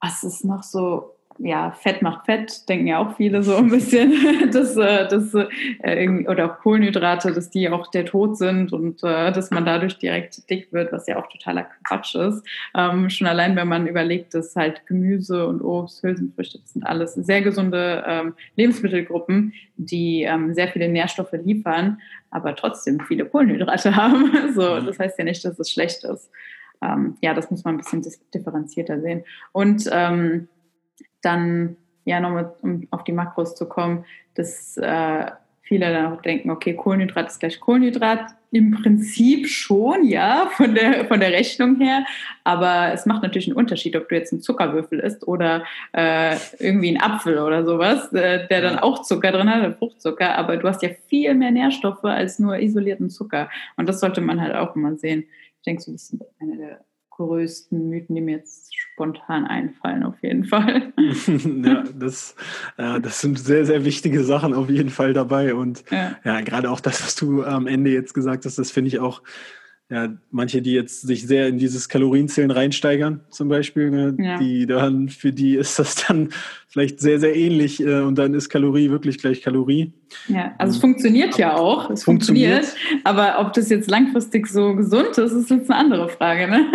[0.00, 4.50] Was ist noch so ja, Fett macht Fett, denken ja auch viele so ein bisschen,
[4.52, 9.32] dass, äh, dass äh, oder auch Kohlenhydrate, dass die auch der Tod sind und äh,
[9.32, 12.46] dass man dadurch direkt dick wird, was ja auch totaler Quatsch ist.
[12.74, 17.14] Ähm, schon allein, wenn man überlegt, dass halt Gemüse und Obst, Hülsenfrüchte, das sind alles
[17.14, 24.52] sehr gesunde ähm, Lebensmittelgruppen, die ähm, sehr viele Nährstoffe liefern, aber trotzdem viele Kohlenhydrate haben.
[24.54, 26.30] so, das heißt ja nicht, dass es schlecht ist.
[26.82, 29.24] Ähm, ja, das muss man ein bisschen differenzierter sehen.
[29.52, 30.48] Und ähm,
[31.26, 34.04] dann ja nochmal, um auf die Makros zu kommen,
[34.34, 35.26] dass äh,
[35.66, 38.30] viele dann auch denken, okay, Kohlenhydrat ist gleich Kohlenhydrat.
[38.52, 42.04] Im Prinzip schon, ja, von der, von der Rechnung her.
[42.44, 46.88] Aber es macht natürlich einen Unterschied, ob du jetzt einen Zuckerwürfel isst oder äh, irgendwie
[46.88, 50.38] einen Apfel oder sowas, äh, der dann auch Zucker drin hat, Fruchtzucker.
[50.38, 53.50] Aber du hast ja viel mehr Nährstoffe als nur isolierten Zucker.
[53.76, 55.24] Und das sollte man halt auch immer sehen.
[55.56, 56.85] Ich denke, so ein bisschen eine der
[57.16, 60.92] größten Mythen, die mir jetzt spontan einfallen, auf jeden Fall.
[61.64, 62.36] ja, das,
[62.76, 65.54] äh, das sind sehr, sehr wichtige Sachen auf jeden Fall dabei.
[65.54, 66.16] Und ja.
[66.24, 69.22] ja, gerade auch das, was du am Ende jetzt gesagt hast, das finde ich auch
[69.88, 74.38] ja, manche, die jetzt sich sehr in dieses Kalorienzählen reinsteigern, zum Beispiel, ne, ja.
[74.38, 76.30] die dann, für die ist das dann
[76.66, 79.92] vielleicht sehr, sehr ähnlich äh, und dann ist Kalorie wirklich gleich Kalorie.
[80.26, 81.88] Ja, also es funktioniert ja auch.
[81.90, 86.08] Es funktioniert, funktioniert, aber ob das jetzt langfristig so gesund ist, ist jetzt eine andere
[86.08, 86.66] Frage, ne?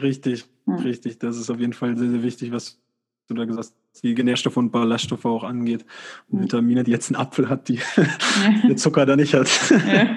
[0.00, 0.76] Richtig, ja.
[0.76, 1.18] richtig.
[1.18, 2.78] Das ist auf jeden Fall sehr, sehr wichtig, was
[3.26, 5.84] du da gesagt hast, die Nährstoffe und Ballaststoffe auch angeht.
[6.30, 7.80] Und Vitamine, die jetzt ein Apfel hat, die
[8.68, 9.48] der Zucker da nicht hat.
[9.70, 10.16] Ja.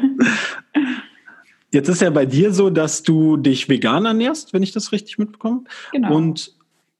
[1.71, 5.17] Jetzt ist ja bei dir so, dass du dich vegan ernährst, wenn ich das richtig
[5.17, 5.63] mitbekomme.
[5.91, 6.15] Genau.
[6.15, 6.53] Und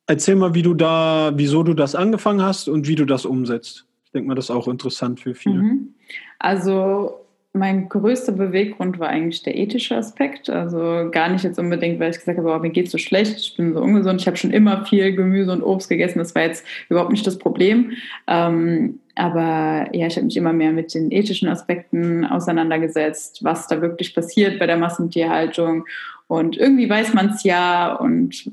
[0.08, 3.86] erzähl mal, wie du da, wieso du das angefangen hast und wie du das umsetzt.
[4.06, 5.62] Ich denke mal, das ist auch interessant für viele.
[5.62, 5.94] Mhm.
[6.40, 10.50] Also mein größter Beweggrund war eigentlich der ethische Aspekt.
[10.50, 13.58] Also gar nicht jetzt unbedingt, weil ich gesagt habe, oh, mir geht so schlecht, ich
[13.58, 14.22] bin so ungesund.
[14.22, 16.20] Ich habe schon immer viel Gemüse und Obst gegessen.
[16.20, 17.94] Das war jetzt überhaupt nicht das Problem.
[18.28, 23.82] Ähm, aber ja, ich habe mich immer mehr mit den ethischen Aspekten auseinandergesetzt, was da
[23.82, 25.86] wirklich passiert bei der Massentierhaltung.
[26.28, 28.50] Und irgendwie weiß man es ja und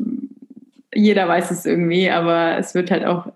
[0.93, 3.29] jeder weiß es irgendwie, aber es wird halt auch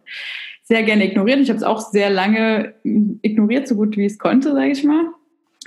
[0.65, 1.39] sehr gerne ignoriert.
[1.39, 5.05] Ich habe es auch sehr lange ignoriert, so gut wie es konnte, sage ich mal.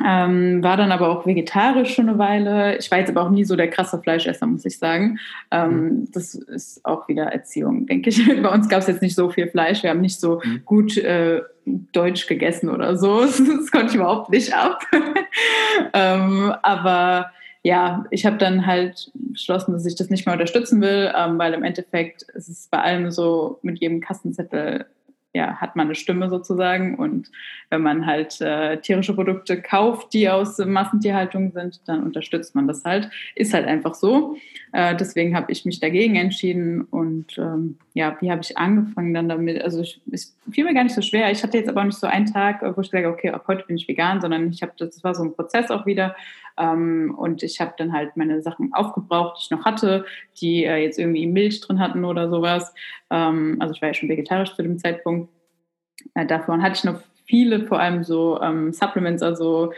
[0.04, 2.78] Ähm, war dann aber auch vegetarisch schon eine Weile.
[2.78, 5.20] Ich war jetzt aber auch nie so der krasse Fleischesser, muss ich sagen.
[5.52, 6.12] Ähm, mhm.
[6.12, 8.26] Das ist auch wieder Erziehung, denke ich.
[8.42, 9.84] Bei uns gab es jetzt nicht so viel Fleisch.
[9.84, 10.62] Wir haben nicht so mhm.
[10.66, 13.22] gut äh, Deutsch gegessen oder so.
[13.24, 14.82] Das, konnte ich überhaupt nicht ab.
[15.94, 17.32] ähm, aber
[17.62, 21.54] ja, ich habe dann halt beschlossen, dass ich das nicht mehr unterstützen will, ähm, weil
[21.54, 24.86] im Endeffekt ist es bei allem so, mit jedem Kassenzettel
[25.34, 26.96] ja, hat man eine Stimme sozusagen.
[26.96, 27.32] Und
[27.70, 32.86] wenn man halt äh, tierische Produkte kauft, die aus Massentierhaltung sind, dann unterstützt man das
[32.86, 33.10] halt.
[33.36, 34.38] Ist halt einfach so.
[34.72, 36.82] Äh, deswegen habe ich mich dagegen entschieden.
[36.82, 39.62] Und ähm, ja, wie habe ich angefangen dann damit?
[39.62, 41.32] Also ich, es fiel mir gar nicht so schwer.
[41.32, 43.78] Ich hatte jetzt aber nicht so einen Tag, wo ich sage, okay, ab heute bin
[43.78, 46.16] ich vegan, sondern ich habe, das war so ein Prozess auch wieder.
[46.58, 50.06] Ähm, und ich habe dann halt meine Sachen aufgebraucht, die ich noch hatte,
[50.42, 52.74] die äh, jetzt irgendwie Milch drin hatten oder sowas.
[53.12, 55.30] Ähm, also ich war ja schon vegetarisch zu dem Zeitpunkt.
[56.16, 59.72] Äh, davon hatte ich noch viele, vor allem so ähm, Supplements, also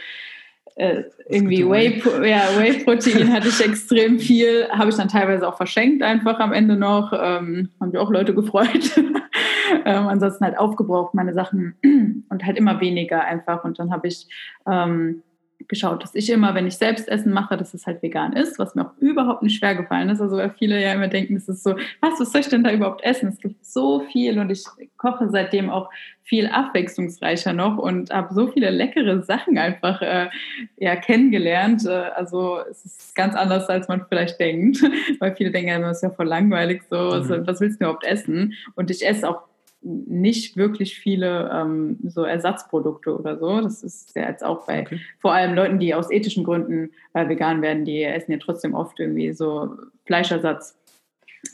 [0.75, 6.03] äh, irgendwie Whey, ja, Whey-Protein hatte ich extrem viel, habe ich dann teilweise auch verschenkt
[6.03, 8.97] einfach am Ende noch, ähm, haben sich auch Leute gefreut.
[9.85, 11.75] ähm, ansonsten halt aufgebraucht meine Sachen
[12.29, 14.27] und halt immer weniger einfach und dann habe ich
[14.69, 15.23] ähm,
[15.67, 18.75] geschaut, dass ich immer, wenn ich selbst Essen mache, dass es halt vegan ist, was
[18.75, 20.21] mir auch überhaupt nicht schwer gefallen ist.
[20.21, 22.71] Also weil viele ja immer denken, es ist so, was, was soll ich denn da
[22.71, 23.29] überhaupt essen?
[23.29, 24.65] Es gibt so viel und ich
[24.97, 25.89] koche seitdem auch
[26.23, 30.29] viel abwechslungsreicher noch und habe so viele leckere Sachen einfach äh,
[30.77, 31.85] ja, kennengelernt.
[31.85, 34.81] Äh, also es ist ganz anders, als man vielleicht denkt,
[35.19, 37.11] weil viele denken, ja, das ist ja voll langweilig so, mhm.
[37.11, 38.53] also, was willst du überhaupt essen?
[38.75, 39.43] Und ich esse auch
[39.85, 43.61] nicht wirklich viele ähm, so Ersatzprodukte oder so.
[43.61, 44.99] Das ist ja jetzt auch bei okay.
[45.19, 48.99] vor allem Leuten, die aus ethischen Gründen äh, vegan werden, die essen ja trotzdem oft
[48.99, 49.75] irgendwie so
[50.05, 50.77] Fleischersatz.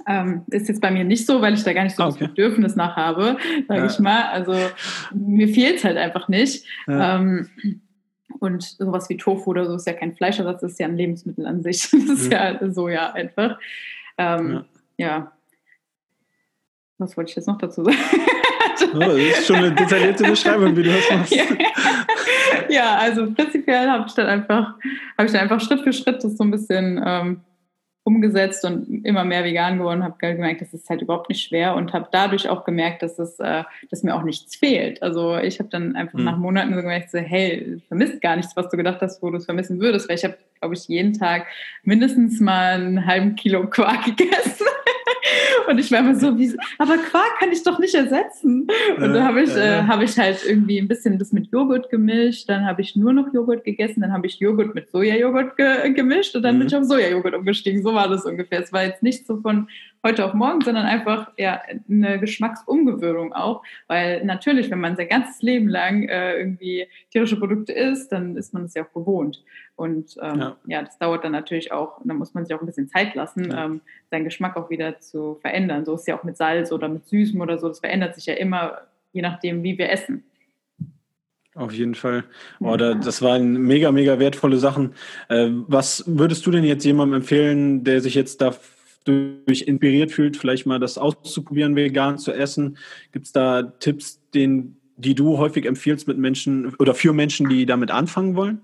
[0.08, 2.16] Ähm, ist jetzt bei mir nicht so, weil ich da gar nicht so okay.
[2.20, 3.36] das Bedürfnis nach habe,
[3.68, 3.86] sage ja.
[3.86, 4.24] ich mal.
[4.32, 4.54] Also
[5.14, 6.66] mir fehlt es halt einfach nicht.
[6.88, 7.18] Ja.
[7.18, 7.50] Ähm,
[8.40, 11.46] und sowas wie Tofu oder so ist ja kein Fleischersatz, das ist ja ein Lebensmittel
[11.46, 11.90] an sich.
[12.08, 13.60] Das ist ja, ja Soja einfach.
[14.18, 14.64] Ähm,
[14.98, 15.34] ja
[17.02, 17.98] was wollte ich jetzt noch dazu sagen?
[18.94, 21.34] Oh, das ist schon eine detaillierte Beschreibung, wie du das machst.
[21.34, 21.44] Ja,
[22.68, 24.74] ja also prinzipiell habe ich dann einfach,
[25.18, 27.42] habe ich dann einfach Schritt für Schritt das so ein bisschen ähm,
[28.04, 31.94] umgesetzt und immer mehr vegan geworden, habe gemerkt, das ist halt überhaupt nicht schwer und
[31.94, 35.04] habe dadurch auch gemerkt, dass es, äh, dass mir auch nichts fehlt.
[35.04, 36.26] Also ich habe dann einfach mhm.
[36.26, 39.30] nach Monaten so gemerkt, so, hey, du vermisst gar nichts, was du gedacht hast, wo
[39.30, 41.46] du es vermissen würdest, weil ich habe, glaube ich, jeden Tag
[41.84, 44.66] mindestens mal einen halben Kilo Quark gegessen.
[45.68, 48.68] Und ich war immer so, wie, aber Quark kann ich doch nicht ersetzen.
[48.98, 52.50] Und da habe ich, äh, hab ich halt irgendwie ein bisschen das mit Joghurt gemischt,
[52.50, 56.36] dann habe ich nur noch Joghurt gegessen, dann habe ich Joghurt mit Sojajoghurt ge gemischt
[56.36, 56.60] und dann mhm.
[56.60, 57.84] bin ich auf Sojajoghurt umgestiegen.
[57.84, 58.62] So war das ungefähr.
[58.62, 59.68] Es war jetzt nicht so von
[60.04, 63.64] heute auf morgen, sondern einfach ja, eine Geschmacksumgewöhnung auch.
[63.88, 68.54] Weil natürlich, wenn man sein ganzes Leben lang äh, irgendwie tierische Produkte isst, dann ist
[68.54, 69.44] man es ja auch gewohnt.
[69.76, 70.58] Und ähm, ja.
[70.66, 70.84] ja.
[70.84, 73.66] das dauert dann natürlich auch, da muss man sich auch ein bisschen Zeit lassen, ja.
[73.66, 75.86] ähm, seinen Geschmack auch wieder zu verändern.
[75.86, 77.68] So ist es ja auch mit Salz oder mit Süßem oder so.
[77.68, 78.82] Das verändert sich ja immer,
[79.14, 80.24] je nachdem, wie wir essen.
[81.54, 82.24] Auf jeden Fall.
[82.62, 84.94] Oh, da, das waren mega, mega wertvolle Sachen.
[85.28, 88.54] Äh, was würdest du denn jetzt jemandem empfehlen, der sich jetzt da
[89.06, 92.78] durch inspiriert fühlt, vielleicht mal das auszuprobieren, vegan zu essen?
[93.12, 97.66] Gibt es da Tipps, den, die du häufig empfiehlst mit Menschen oder für Menschen, die
[97.66, 98.62] damit anfangen wollen?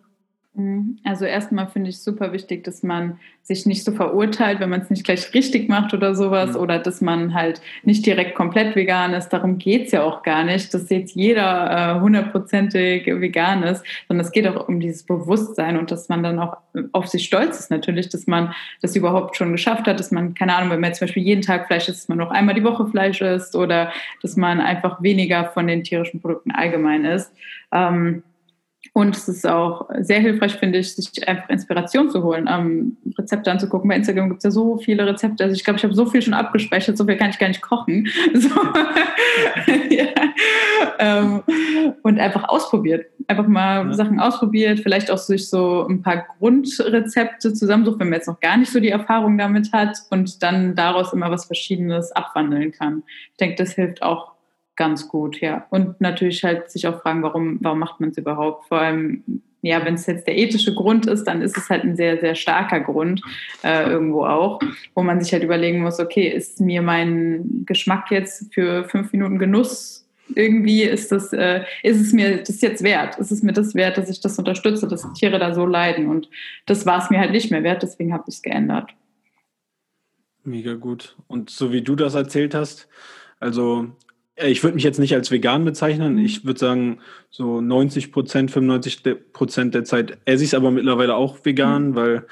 [0.57, 0.97] Mhm.
[1.03, 4.89] Also erstmal finde ich super wichtig, dass man sich nicht so verurteilt, wenn man es
[4.89, 6.59] nicht gleich richtig macht oder sowas, mhm.
[6.59, 9.29] oder dass man halt nicht direkt komplett vegan ist.
[9.29, 13.85] Darum geht es ja auch gar nicht, dass jetzt jeder äh, hundertprozentig äh, vegan ist,
[14.07, 16.57] sondern es geht auch um dieses Bewusstsein und dass man dann auch
[16.91, 18.51] auf sich stolz ist natürlich, dass man
[18.81, 21.67] das überhaupt schon geschafft hat, dass man, keine Ahnung, wenn man zum Beispiel jeden Tag
[21.67, 23.91] Fleisch isst, dass man noch einmal die Woche Fleisch isst oder
[24.23, 27.31] dass man einfach weniger von den tierischen Produkten allgemein isst.
[27.71, 28.23] Ähm,
[28.93, 33.51] und es ist auch sehr hilfreich, finde ich, sich einfach Inspiration zu holen, ähm, Rezepte
[33.51, 33.89] anzugucken.
[33.89, 35.43] Bei Instagram gibt es ja so viele Rezepte.
[35.43, 37.61] Also ich glaube, ich habe so viel schon abgespeichert, so viel kann ich gar nicht
[37.61, 38.07] kochen.
[38.33, 38.49] So.
[39.89, 40.05] ja.
[40.99, 41.41] ähm,
[42.03, 43.07] und einfach ausprobiert.
[43.27, 43.93] Einfach mal ja.
[43.93, 48.57] Sachen ausprobiert, vielleicht auch sich so ein paar Grundrezepte zusammensucht, wenn man jetzt noch gar
[48.57, 53.03] nicht so die Erfahrung damit hat und dann daraus immer was Verschiedenes abwandeln kann.
[53.31, 54.36] Ich denke, das hilft auch
[54.77, 55.67] ganz gut, ja.
[55.69, 58.67] Und natürlich halt sich auch fragen, warum, warum macht man es überhaupt?
[58.67, 61.97] Vor allem, ja, wenn es jetzt der ethische Grund ist, dann ist es halt ein
[61.97, 63.21] sehr, sehr starker Grund
[63.63, 64.61] äh, irgendwo auch,
[64.95, 69.39] wo man sich halt überlegen muss, okay, ist mir mein Geschmack jetzt für fünf Minuten
[69.39, 70.05] Genuss
[70.35, 73.17] irgendwie ist das, äh, ist es mir das jetzt wert?
[73.17, 76.09] Ist es mir das wert, dass ich das unterstütze, dass Tiere da so leiden?
[76.09, 76.29] Und
[76.65, 78.91] das war es mir halt nicht mehr wert, deswegen habe ich es geändert.
[80.43, 81.15] Mega gut.
[81.27, 82.87] Und so wie du das erzählt hast,
[83.39, 83.87] also
[84.45, 86.13] ich würde mich jetzt nicht als vegan bezeichnen.
[86.13, 86.25] Mhm.
[86.25, 91.15] Ich würde sagen, so 90 Prozent, 95 Prozent der Zeit esse ich es aber mittlerweile
[91.15, 91.95] auch vegan, mhm.
[91.95, 92.27] weil,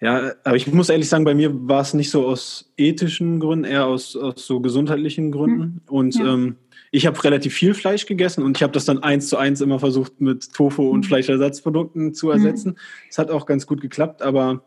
[0.00, 3.64] ja, aber ich muss ehrlich sagen, bei mir war es nicht so aus ethischen Gründen,
[3.64, 5.62] eher aus, aus so gesundheitlichen Gründen.
[5.62, 5.80] Mhm.
[5.86, 6.34] Und ja.
[6.34, 6.56] ähm,
[6.90, 9.78] ich habe relativ viel Fleisch gegessen und ich habe das dann eins zu eins immer
[9.78, 11.04] versucht, mit Tofu und mhm.
[11.04, 12.76] Fleischersatzprodukten zu ersetzen.
[13.08, 14.64] Es hat auch ganz gut geklappt, aber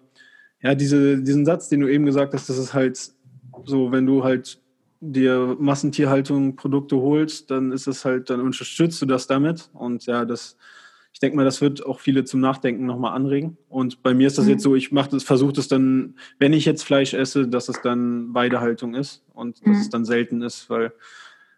[0.62, 3.00] ja, diese, diesen Satz, den du eben gesagt hast, das ist halt
[3.66, 4.60] so, wenn du halt
[5.00, 9.70] dir Massentierhaltung Produkte holst, dann ist es halt, dann unterstützt du das damit.
[9.74, 10.58] Und ja, das,
[11.14, 13.58] ich denke mal, das wird auch viele zum Nachdenken nochmal anregen.
[13.70, 14.52] Und bei mir ist das mhm.
[14.52, 17.82] jetzt so, ich mache das, versuche das dann, wenn ich jetzt Fleisch esse, dass es
[17.82, 19.82] dann Weidehaltung ist und dass mhm.
[19.82, 20.94] es dann selten ist, weil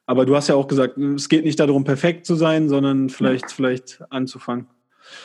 [0.09, 3.43] aber du hast ja auch gesagt, es geht nicht darum, perfekt zu sein, sondern vielleicht,
[3.43, 3.49] ja.
[3.49, 4.65] vielleicht anzufangen.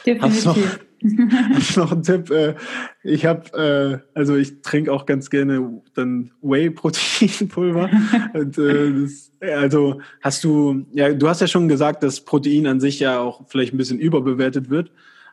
[0.06, 0.80] Definitiv.
[1.52, 2.30] Hast du noch einen Tipp?
[2.30, 2.54] Äh,
[3.02, 7.90] ich habe, äh, also ich trinke auch ganz gerne dann Whey-Proteinpulver.
[8.34, 13.20] äh, also hast du, ja, du hast ja schon gesagt, dass Protein an sich ja
[13.20, 14.90] auch vielleicht ein bisschen überbewertet wird.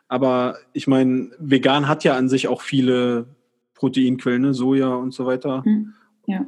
[0.08, 3.26] Aber ich meine, vegan hat ja an sich auch viele
[3.74, 4.54] Proteinquellen, ne?
[4.54, 5.64] Soja und so weiter.
[5.64, 5.94] Hm,
[6.26, 6.44] ja.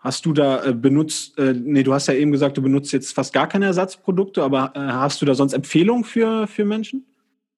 [0.00, 3.14] Hast du da äh, benutzt, äh, nee, du hast ja eben gesagt, du benutzt jetzt
[3.14, 7.06] fast gar keine Ersatzprodukte, aber äh, hast du da sonst Empfehlungen für, für Menschen?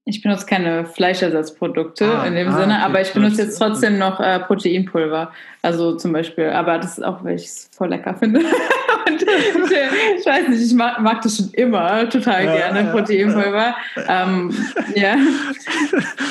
[0.05, 2.83] Ich benutze keine Fleischersatzprodukte ah, in dem ah, Sinne, okay.
[2.83, 5.31] aber ich benutze jetzt trotzdem noch äh, Proteinpulver.
[5.63, 8.41] Also zum Beispiel, aber das ist auch, weil ich es voll lecker finde.
[9.07, 13.77] Und ich, weiß nicht, ich mag, mag, das schon immer total ja, gerne, Proteinpulver.
[14.09, 14.53] Ähm,
[14.95, 15.17] ja.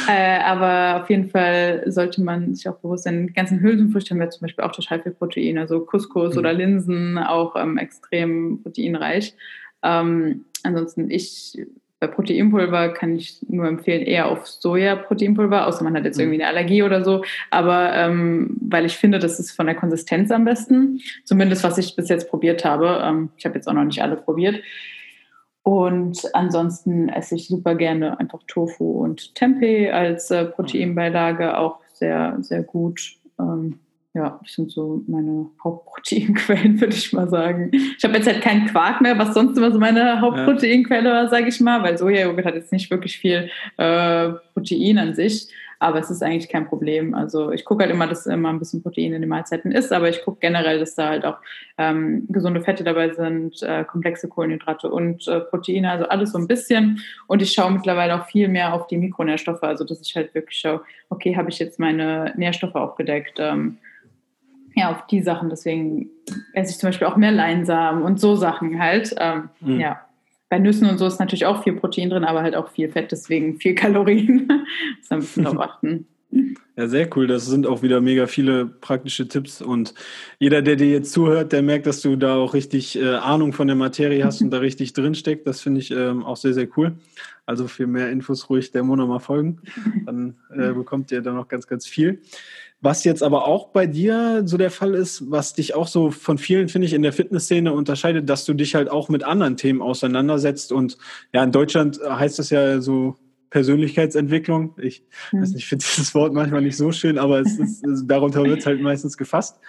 [0.08, 4.22] Äh, aber auf jeden Fall sollte man sich auch bewusst sein, die ganzen Hülsenfrüchte haben
[4.22, 5.60] ja zum Beispiel auch total viel Protein.
[5.60, 6.40] Also Couscous mhm.
[6.40, 9.36] oder Linsen auch ähm, extrem proteinreich.
[9.84, 11.56] Ähm, ansonsten, ich
[12.02, 16.24] bei Proteinpulver kann ich nur empfehlen, eher auf Soja-Proteinpulver, außer man hat jetzt mhm.
[16.24, 17.24] irgendwie eine Allergie oder so.
[17.52, 21.00] Aber ähm, weil ich finde, das ist von der Konsistenz am besten.
[21.26, 23.02] Zumindest was ich bis jetzt probiert habe.
[23.04, 24.64] Ähm, ich habe jetzt auch noch nicht alle probiert.
[25.62, 32.36] Und ansonsten esse ich super gerne einfach Tofu und Tempeh als äh, Proteinbeilage, auch sehr,
[32.42, 33.18] sehr gut.
[33.40, 33.78] Ähm,
[34.14, 37.72] ja, das sind so meine Hauptproteinquellen, würde ich mal sagen.
[37.72, 41.48] Ich habe jetzt halt keinen Quark mehr, was sonst immer so meine Hauptproteinquelle war, sage
[41.48, 45.48] ich mal, weil Sojajoghurt hat jetzt nicht wirklich viel äh, Protein an sich,
[45.80, 47.14] aber es ist eigentlich kein Problem.
[47.16, 50.10] Also ich gucke halt immer, dass immer ein bisschen Protein in den Mahlzeiten ist, aber
[50.10, 51.38] ich gucke generell, dass da halt auch
[51.78, 56.48] ähm, gesunde Fette dabei sind, äh, komplexe Kohlenhydrate und äh, Proteine, also alles so ein
[56.48, 57.02] bisschen.
[57.28, 60.60] Und ich schaue mittlerweile auch viel mehr auf die Mikronährstoffe, also dass ich halt wirklich
[60.60, 63.40] schaue, okay, habe ich jetzt meine Nährstoffe aufgedeckt?
[63.40, 63.78] Ähm,
[64.76, 65.50] ja, auf die Sachen.
[65.50, 66.10] Deswegen
[66.54, 69.16] esse ich zum Beispiel auch mehr Leinsamen und so Sachen halt.
[69.18, 69.80] Ähm, mhm.
[69.80, 70.02] Ja.
[70.50, 73.12] Bei Nüssen und so ist natürlich auch viel Protein drin, aber halt auch viel Fett,
[73.12, 74.48] deswegen viel Kalorien.
[74.48, 76.08] Muss man ein bisschen drauf achten.
[76.78, 77.28] Ja, sehr cool.
[77.28, 79.62] Das sind auch wieder mega viele praktische Tipps.
[79.62, 79.94] Und
[80.40, 83.68] jeder, der dir jetzt zuhört, der merkt, dass du da auch richtig äh, Ahnung von
[83.68, 85.46] der Materie hast und da richtig drinsteckt.
[85.46, 86.94] Das finde ich ähm, auch sehr, sehr cool.
[87.46, 89.60] Also für mehr Infos ruhig der Mono mal folgen.
[90.06, 92.22] Dann äh, bekommt ihr da noch ganz, ganz viel.
[92.84, 96.40] Was jetzt aber auch bei dir so der Fall ist, was dich auch so von
[96.40, 99.84] vielen, finde ich, in der Fitnessszene unterscheidet, dass du dich halt auch mit anderen Themen
[99.84, 100.72] auseinandersetzt.
[100.72, 100.98] Und
[101.32, 103.18] ja, in Deutschland heißt das ja so
[103.52, 104.76] Persönlichkeitsentwicklung.
[104.82, 105.42] Ich mhm.
[105.42, 108.60] weiß nicht, ich finde dieses Wort manchmal nicht so schön, aber es ist, darunter wird
[108.60, 109.60] es halt meistens gefasst.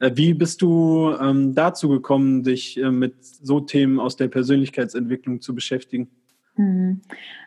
[0.00, 5.40] Äh, wie bist du ähm, dazu gekommen, dich äh, mit so Themen aus der Persönlichkeitsentwicklung
[5.40, 6.10] zu beschäftigen?
[6.56, 7.00] Mhm.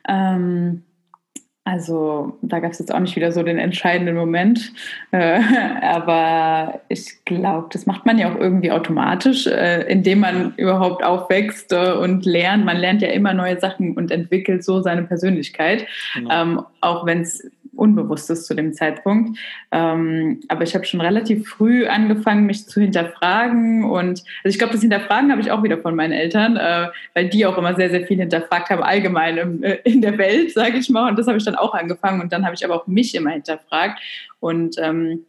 [0.08, 0.84] Ähm
[1.64, 4.74] also da gab es jetzt auch nicht wieder so den entscheidenden Moment,
[5.12, 5.40] äh,
[5.82, 11.72] aber ich glaube, das macht man ja auch irgendwie automatisch, äh, indem man überhaupt aufwächst
[11.72, 12.66] äh, und lernt.
[12.66, 15.86] Man lernt ja immer neue Sachen und entwickelt so seine Persönlichkeit,
[16.16, 16.42] genau.
[16.42, 19.38] ähm, auch wenn es Unbewusstes zu dem Zeitpunkt.
[19.72, 23.84] Ähm, aber ich habe schon relativ früh angefangen, mich zu hinterfragen.
[23.84, 27.30] Und also ich glaube, das Hinterfragen habe ich auch wieder von meinen Eltern, äh, weil
[27.30, 30.78] die auch immer sehr, sehr viel hinterfragt haben, allgemein im, äh, in der Welt, sage
[30.78, 31.10] ich mal.
[31.10, 32.22] Und das habe ich dann auch angefangen.
[32.22, 34.00] Und dann habe ich aber auch mich immer hinterfragt.
[34.40, 35.26] Und ähm,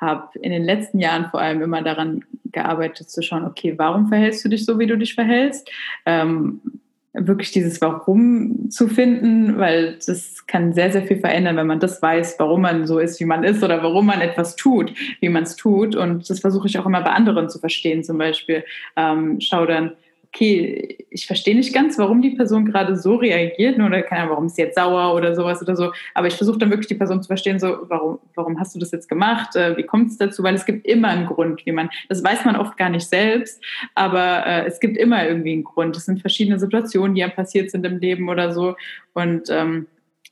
[0.00, 4.44] habe in den letzten Jahren vor allem immer daran gearbeitet zu schauen, okay, warum verhältst
[4.44, 5.70] du dich so, wie du dich verhältst?
[6.04, 6.60] Ähm,
[7.18, 12.00] wirklich dieses Warum zu finden, weil das kann sehr, sehr viel verändern, wenn man das
[12.02, 15.44] weiß, warum man so ist, wie man ist oder warum man etwas tut, wie man
[15.44, 15.96] es tut.
[15.96, 18.04] Und das versuche ich auch immer bei anderen zu verstehen.
[18.04, 18.64] Zum Beispiel
[18.96, 19.92] ähm, schau dann,
[20.36, 24.46] okay, ich verstehe nicht ganz, warum die Person gerade so reagiert, oder keine Ahnung, warum
[24.46, 25.92] ist sie jetzt sauer oder sowas oder so.
[26.14, 28.90] Aber ich versuche dann wirklich die Person zu verstehen, so, warum, warum hast du das
[28.90, 29.56] jetzt gemacht?
[29.56, 30.42] Äh, wie kommt es dazu?
[30.42, 33.62] Weil es gibt immer einen Grund, wie man, das weiß man oft gar nicht selbst,
[33.94, 35.96] aber äh, es gibt immer irgendwie einen Grund.
[35.96, 38.76] Es sind verschiedene Situationen, die ja passiert sind im Leben oder so.
[39.14, 39.86] Und ähm,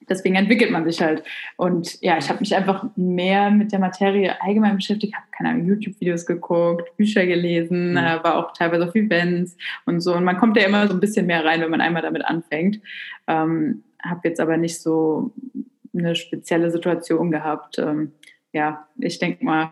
[0.09, 1.23] deswegen entwickelt man sich halt.
[1.57, 5.67] Und ja, ich habe mich einfach mehr mit der Materie allgemein beschäftigt, habe keine Ahnung,
[5.67, 7.97] YouTube-Videos geguckt, Bücher gelesen, mhm.
[7.97, 10.15] äh, war auch teilweise auf Events und so.
[10.15, 12.81] Und man kommt ja immer so ein bisschen mehr rein, wenn man einmal damit anfängt.
[13.27, 15.33] Ähm, habe jetzt aber nicht so
[15.95, 17.79] eine spezielle Situation gehabt.
[17.79, 18.13] Ähm,
[18.53, 19.71] ja, ich denke mal,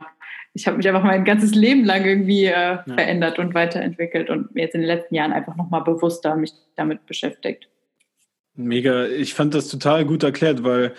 [0.55, 2.85] ich habe mich einfach mein ganzes Leben lang irgendwie äh, ja.
[2.87, 7.68] verändert und weiterentwickelt und jetzt in den letzten Jahren einfach nochmal bewusster mich damit beschäftigt.
[8.55, 10.94] Mega, ich fand das total gut erklärt, weil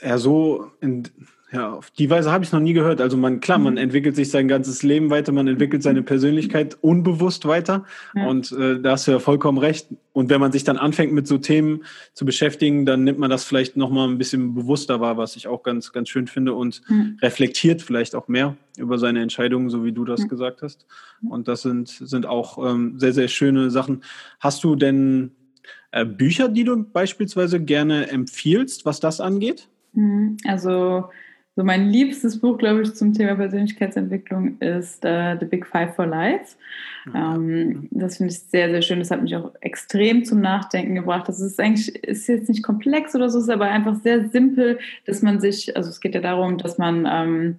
[0.00, 1.04] er so in,
[1.52, 3.00] ja, auf die Weise habe ich noch nie gehört.
[3.00, 3.78] Also man, klar, man mhm.
[3.78, 7.84] entwickelt sich sein ganzes Leben weiter, man entwickelt seine Persönlichkeit unbewusst weiter.
[8.14, 8.26] Ja.
[8.26, 9.86] Und äh, da hast du ja vollkommen recht.
[10.12, 13.44] Und wenn man sich dann anfängt, mit so Themen zu beschäftigen, dann nimmt man das
[13.44, 17.16] vielleicht nochmal ein bisschen bewusster wahr, was ich auch ganz, ganz schön finde und mhm.
[17.22, 20.28] reflektiert vielleicht auch mehr über seine Entscheidungen, so wie du das mhm.
[20.28, 20.86] gesagt hast.
[21.28, 24.02] Und das sind, sind auch ähm, sehr, sehr schöne Sachen.
[24.40, 25.30] Hast du denn
[26.04, 29.68] Bücher, die du beispielsweise gerne empfiehlst, was das angeht?
[29.92, 30.36] Mhm.
[30.46, 31.08] Also
[31.58, 36.04] so mein liebstes Buch, glaube ich, zum Thema Persönlichkeitsentwicklung ist uh, The Big Five for
[36.04, 36.56] Life.
[37.14, 38.98] Ähm, das finde ich sehr, sehr schön.
[38.98, 41.26] Das hat mich auch extrem zum Nachdenken gebracht.
[41.28, 45.22] Das ist eigentlich, ist jetzt nicht komplex oder so, ist aber einfach sehr simpel, dass
[45.22, 47.58] man sich, also es geht ja darum, dass man ähm,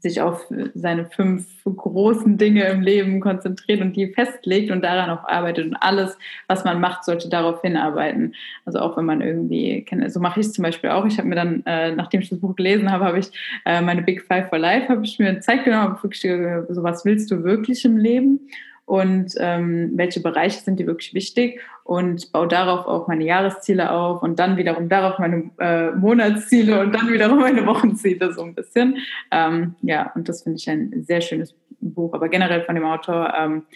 [0.00, 5.24] sich auf seine fünf großen Dinge im Leben konzentriert und die festlegt und daran auch
[5.24, 5.66] arbeitet.
[5.66, 8.34] Und alles, was man macht, sollte darauf hinarbeiten.
[8.64, 11.04] Also auch wenn man irgendwie, so mache ich es zum Beispiel auch.
[11.04, 13.30] Ich habe mir dann, äh, nachdem ich das Buch gelesen habe, habe ich
[13.64, 17.04] äh, meine Big Five for Life, habe ich mir Zeit genommen, habe wirklich so was
[17.04, 18.48] willst du wirklich im Leben?
[18.88, 24.22] Und ähm, welche Bereiche sind dir wirklich wichtig und baue darauf auch meine Jahresziele auf
[24.22, 28.96] und dann wiederum darauf meine äh, Monatsziele und dann wiederum meine Wochenziele so ein bisschen.
[29.30, 33.34] Ähm, ja, und das finde ich ein sehr schönes Buch, aber generell von dem Autor,
[33.38, 33.66] ähm,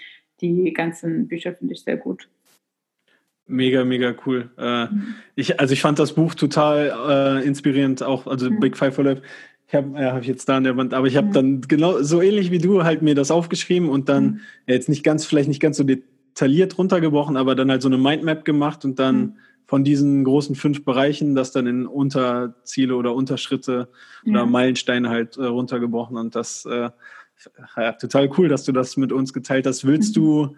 [0.40, 2.26] die ganzen Bücher finde ich sehr gut.
[3.46, 4.50] Mega, mega cool.
[4.56, 5.14] Äh, mhm.
[5.34, 8.60] ich, also ich fand das Buch total äh, inspirierend, auch, also mhm.
[8.60, 9.20] Big Five for Life.
[9.72, 11.32] Ich habe äh, hab ich jetzt da an der Wand, aber ich habe mhm.
[11.32, 14.40] dann genau so ähnlich wie du halt mir das aufgeschrieben und dann mhm.
[14.66, 17.96] ja, jetzt nicht ganz, vielleicht nicht ganz so detailliert runtergebrochen, aber dann halt so eine
[17.96, 19.36] Mindmap gemacht und dann mhm.
[19.64, 23.88] von diesen großen fünf Bereichen das dann in Unterziele oder Unterschritte
[24.24, 24.32] ja.
[24.32, 26.90] oder Meilensteine halt äh, runtergebrochen und das äh,
[27.78, 29.86] ja, total cool, dass du das mit uns geteilt hast.
[29.86, 30.20] Willst mhm.
[30.20, 30.56] du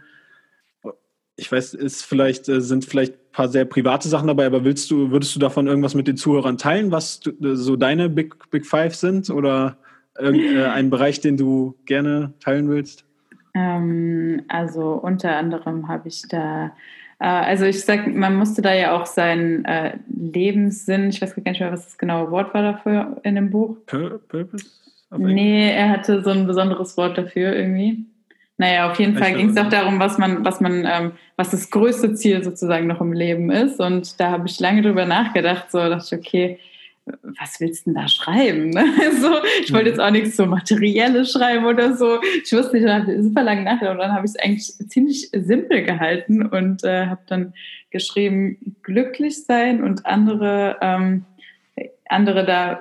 [1.37, 4.91] ich weiß, ist vielleicht, äh, sind vielleicht ein paar sehr private Sachen dabei, aber willst
[4.91, 8.51] du, würdest du davon irgendwas mit den Zuhörern teilen, was du, äh, so deine Big,
[8.51, 9.77] Big Five sind oder
[10.19, 13.05] irgendein äh, Bereich, den du gerne teilen willst?
[13.55, 16.67] Ähm, also unter anderem habe ich da,
[17.19, 21.51] äh, also ich sag, man musste da ja auch seinen äh, Lebenssinn, ich weiß gar
[21.51, 23.77] nicht mehr, was das genaue Wort war dafür in dem Buch.
[23.87, 24.67] Purpose?
[25.17, 28.05] Nee, er hatte so ein besonderes Wort dafür irgendwie.
[28.57, 31.71] Naja, auf jeden Fall ging es auch darum, was man, was man, ähm, was das
[31.71, 33.81] größte Ziel sozusagen noch im Leben ist.
[33.81, 36.59] Und da habe ich lange drüber nachgedacht, so dachte ich, okay,
[37.39, 38.71] was willst du denn da schreiben?
[38.71, 38.85] Ne?
[39.21, 39.31] So,
[39.63, 42.21] ich wollte jetzt auch nichts so Materielles schreiben oder so.
[42.23, 45.31] Ich wusste nicht, ich habe super lange nachgedacht und dann habe ich es eigentlich ziemlich
[45.33, 47.55] simpel gehalten und äh, habe dann
[47.91, 51.25] geschrieben, glücklich sein und andere, ähm,
[52.15, 52.79] andere da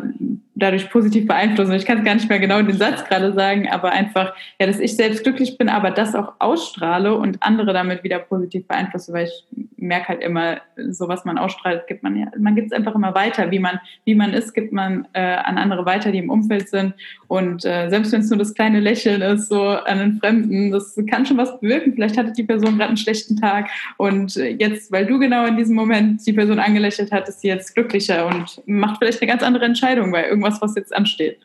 [0.55, 1.73] dadurch positiv beeinflussen.
[1.73, 4.79] Ich kann es gar nicht mehr genau den Satz gerade sagen, aber einfach, ja, dass
[4.79, 9.25] ich selbst glücklich bin, aber das auch ausstrahle und andere damit wieder positiv beeinflusse, weil
[9.25, 9.45] ich
[9.77, 13.13] merke halt immer, so was man ausstrahlt, gibt man ja, man gibt es einfach immer
[13.15, 16.69] weiter, wie man, wie man ist, gibt man äh, an andere weiter, die im Umfeld
[16.69, 16.93] sind
[17.27, 20.97] und äh, selbst wenn es nur das kleine Lächeln ist, so an einen Fremden, das
[21.09, 21.93] kann schon was bewirken.
[21.93, 25.57] Vielleicht hatte die Person gerade einen schlechten Tag und äh, jetzt, weil du genau in
[25.57, 29.43] diesem Moment die Person angelächelt hat, ist sie jetzt glücklicher und macht vielleicht eine ganz
[29.43, 31.39] andere Entscheidung, weil irgendwas was jetzt ansteht.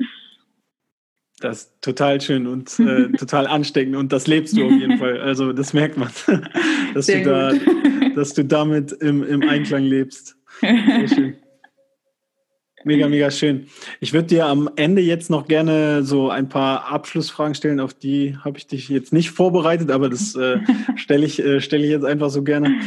[1.40, 5.20] Das ist total schön und äh, total ansteckend und das lebst du auf jeden Fall.
[5.20, 6.10] Also das merkt man,
[6.94, 7.52] dass, du, da,
[8.14, 10.36] dass du damit im, im Einklang lebst.
[10.60, 11.36] Sehr schön.
[12.84, 13.66] Mega, mega schön.
[14.00, 18.36] Ich würde dir am Ende jetzt noch gerne so ein paar Abschlussfragen stellen, auf die
[18.38, 20.60] habe ich dich jetzt nicht vorbereitet, aber das äh,
[20.96, 22.80] stelle ich, äh, stell ich jetzt einfach so gerne.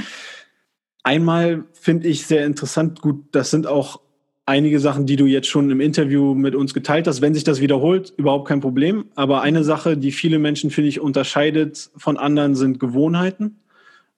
[1.03, 3.99] Einmal finde ich sehr interessant, gut, das sind auch
[4.45, 7.21] einige Sachen, die du jetzt schon im Interview mit uns geteilt hast.
[7.21, 9.05] Wenn sich das wiederholt, überhaupt kein Problem.
[9.15, 13.59] Aber eine Sache, die viele Menschen, finde ich, unterscheidet von anderen, sind Gewohnheiten.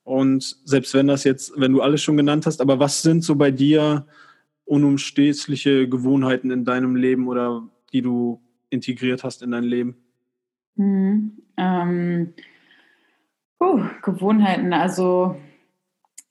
[0.03, 3.35] Und selbst wenn das jetzt, wenn du alles schon genannt hast, aber was sind so
[3.35, 4.05] bei dir
[4.65, 9.95] unumstößliche Gewohnheiten in deinem Leben oder die du integriert hast in dein Leben?
[10.75, 12.33] Hm, ähm,
[13.59, 15.35] oh, Gewohnheiten, also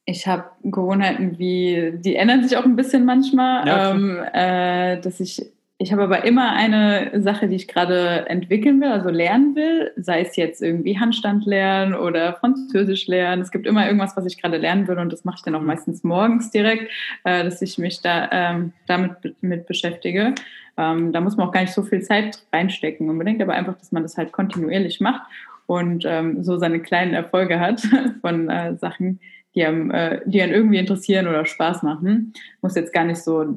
[0.04, 5.20] ich habe Gewohnheiten wie, die ändern sich auch ein bisschen manchmal, ja, ähm, äh, dass
[5.20, 5.46] ich,
[5.78, 10.22] ich habe aber immer eine Sache, die ich gerade entwickeln will, also lernen will, sei
[10.22, 13.42] es jetzt irgendwie Handstand lernen oder Französisch lernen.
[13.42, 15.60] Es gibt immer irgendwas, was ich gerade lernen will und das mache ich dann auch
[15.60, 15.66] mhm.
[15.66, 16.90] meistens morgens direkt,
[17.24, 20.34] äh, dass ich mich da ähm, damit mit beschäftige.
[20.76, 23.92] Ähm, da muss man auch gar nicht so viel Zeit reinstecken unbedingt, aber einfach, dass
[23.92, 25.22] man das halt kontinuierlich macht
[25.66, 27.82] und ähm, so seine kleinen Erfolge hat
[28.20, 29.20] von äh, Sachen,
[29.54, 32.32] die einem, äh, die einen irgendwie interessieren oder Spaß machen.
[32.60, 33.56] Muss jetzt gar nicht so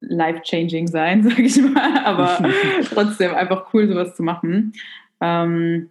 [0.00, 2.38] life-changing sein, sage ich mal, aber
[2.92, 4.72] trotzdem einfach cool, sowas zu machen.
[5.20, 5.88] Ähm,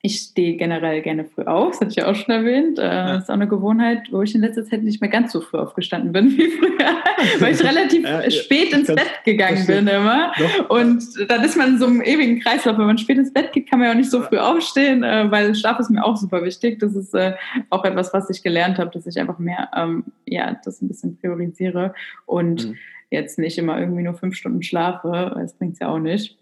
[0.00, 2.78] ich stehe generell gerne früh auf, das hatte ich ja auch schon erwähnt.
[2.78, 3.14] Äh, ja.
[3.14, 5.58] Das ist auch eine Gewohnheit, wo ich in letzter Zeit nicht mehr ganz so früh
[5.58, 6.96] aufgestanden bin wie früher,
[7.40, 10.32] weil ich relativ ja, spät ins Bett gegangen bin immer.
[10.38, 10.70] Doch.
[10.70, 12.78] Und dann ist man in so einem ewigen Kreislauf.
[12.78, 15.28] Wenn man spät ins Bett geht, kann man ja auch nicht so früh aufstehen, äh,
[15.32, 16.78] weil Schlaf ist mir auch super wichtig.
[16.78, 17.34] Das ist äh,
[17.70, 21.18] auch etwas, was ich gelernt habe, dass ich einfach mehr, ähm, ja, das ein bisschen
[21.18, 21.92] priorisiere
[22.24, 22.76] und mhm.
[23.10, 26.38] jetzt nicht immer irgendwie nur fünf Stunden schlafe, weil das bringt es ja auch nicht.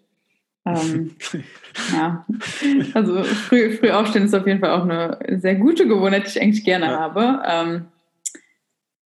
[0.67, 1.13] Ähm,
[1.93, 2.27] ja,
[2.95, 6.43] also früh, früh aufstehen ist auf jeden Fall auch eine sehr gute Gewohnheit, die ich
[6.43, 6.99] eigentlich gerne ja.
[6.99, 7.43] habe.
[7.47, 7.85] Ähm,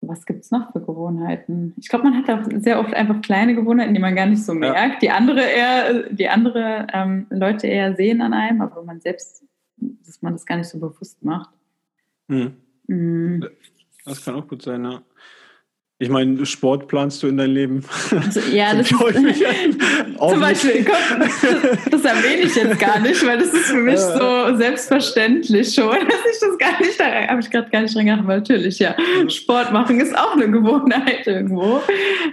[0.02, 1.74] was gibt es noch für Gewohnheiten?
[1.78, 4.54] Ich glaube, man hat auch sehr oft einfach kleine Gewohnheiten, die man gar nicht so
[4.54, 5.00] merkt, ja.
[5.02, 9.44] die andere eher, die andere ähm, Leute eher sehen an einem, aber man selbst,
[9.78, 11.50] dass man das gar nicht so bewusst macht.
[12.28, 12.56] Mhm.
[12.88, 13.46] Mhm.
[14.06, 15.02] Das kann auch gut sein, ja.
[16.02, 17.84] Ich meine, Sport planst du in dein Leben?
[18.12, 18.98] Also, ja, das ist,
[20.18, 21.42] zum Beispiel, das,
[21.92, 26.26] das, erwähne ich jetzt gar nicht, weil das ist für mich so selbstverständlich schon, dass
[26.32, 28.96] ich das gar nicht, da habe ich gerade gar nicht dran gedacht, aber natürlich, ja,
[29.28, 31.82] Sport machen ist auch eine Gewohnheit irgendwo.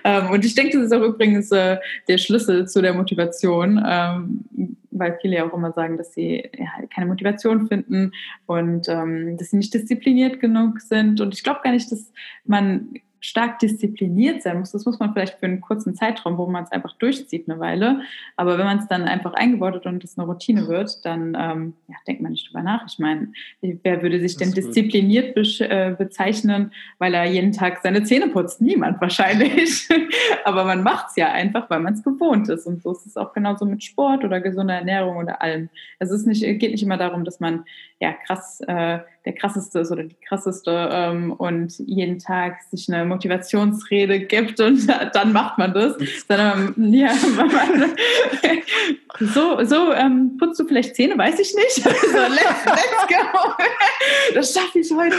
[0.04, 4.76] Ähm, und ich denke, das ist auch übrigens äh, der Schlüssel zu der Motivation, ähm,
[4.92, 8.12] weil viele ja auch immer sagen, dass sie ja, keine Motivation finden
[8.46, 11.20] und ähm, dass sie nicht diszipliniert genug sind.
[11.20, 12.12] Und ich glaube gar nicht, dass
[12.44, 12.90] man
[13.26, 14.72] stark diszipliniert sein muss.
[14.72, 18.00] Das muss man vielleicht für einen kurzen Zeitraum, wo man es einfach durchzieht eine Weile.
[18.36, 21.74] Aber wenn man es dann einfach eingebaut hat und es eine Routine wird, dann ähm,
[21.88, 22.86] ja, denkt man nicht drüber nach.
[22.86, 28.04] Ich meine, wer würde sich denn diszipliniert be äh, bezeichnen, weil er jeden Tag seine
[28.04, 28.60] Zähne putzt?
[28.60, 29.88] Niemand wahrscheinlich.
[30.44, 32.66] Aber man macht es ja einfach, weil man es gewohnt ist.
[32.66, 35.68] Und so ist es auch genauso mit Sport oder gesunder Ernährung oder allem.
[35.98, 37.64] Es ist nicht, geht nicht immer darum, dass man
[38.00, 43.04] ja krass äh, der krasseste ist oder die krasseste ähm, und jeden Tag sich eine
[43.04, 45.96] Motivationsrede gibt und dann macht man das.
[46.28, 47.90] Sondern ja, man,
[49.34, 51.72] so, so ähm, putzt du vielleicht Zähne, weiß ich nicht.
[51.72, 53.54] So, let's, let's go.
[54.34, 55.16] Das schaffe ich heute.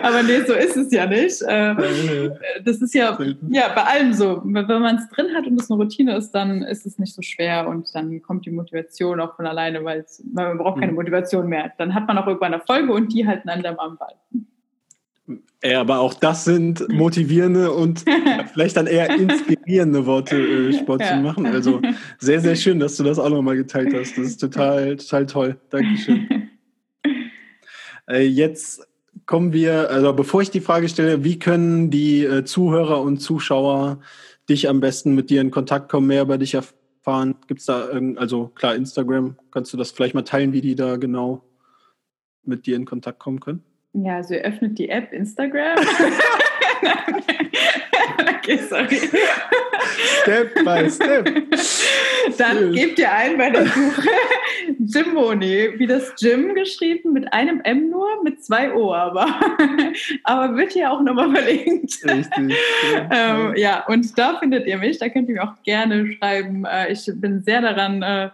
[0.00, 1.42] Aber, aber nee, so ist es ja nicht.
[1.48, 2.32] Ähm,
[2.64, 3.18] das ist ja,
[3.50, 4.40] ja bei allem so.
[4.44, 7.22] Wenn man es drin hat und es eine Routine ist, dann ist es nicht so
[7.22, 10.96] schwer und dann kommt die Motivation auch von alleine, weil man braucht keine hm.
[10.96, 14.14] Motivation mehr dann hat man auch irgendwann Erfolge und die halten einem dann am Ball.
[15.64, 18.04] Ja, aber auch das sind motivierende und
[18.52, 21.10] vielleicht dann eher inspirierende Worte, äh, Sport ja.
[21.10, 21.46] zu machen.
[21.46, 21.80] Also
[22.18, 24.18] sehr, sehr schön, dass du das auch nochmal geteilt hast.
[24.18, 25.56] Das ist total, total toll.
[25.70, 26.28] Dankeschön.
[28.08, 28.84] Äh, jetzt
[29.26, 34.00] kommen wir, also bevor ich die Frage stelle, wie können die äh, Zuhörer und Zuschauer
[34.48, 37.36] dich am besten mit dir in Kontakt kommen, mehr über dich erfahren?
[37.46, 40.96] Gibt es da, also klar, Instagram, kannst du das vielleicht mal teilen, wie die da
[40.96, 41.44] genau
[42.44, 43.62] mit dir in Kontakt kommen können?
[43.94, 45.78] Ja, also ihr öffnet die App Instagram.
[48.38, 49.10] okay, sorry.
[50.22, 51.28] Step by Step.
[52.38, 54.08] Dann gebt ihr ein bei der Suche
[54.78, 59.26] Jimboni, wie das Gym geschrieben, mit einem M nur, mit zwei O aber.
[60.24, 61.98] aber wird hier auch nochmal verlinkt.
[62.04, 62.56] Richtig.
[63.10, 66.64] ähm, ja, und da findet ihr mich, da könnt ihr mir auch gerne schreiben.
[66.64, 68.30] Äh, ich bin sehr daran äh,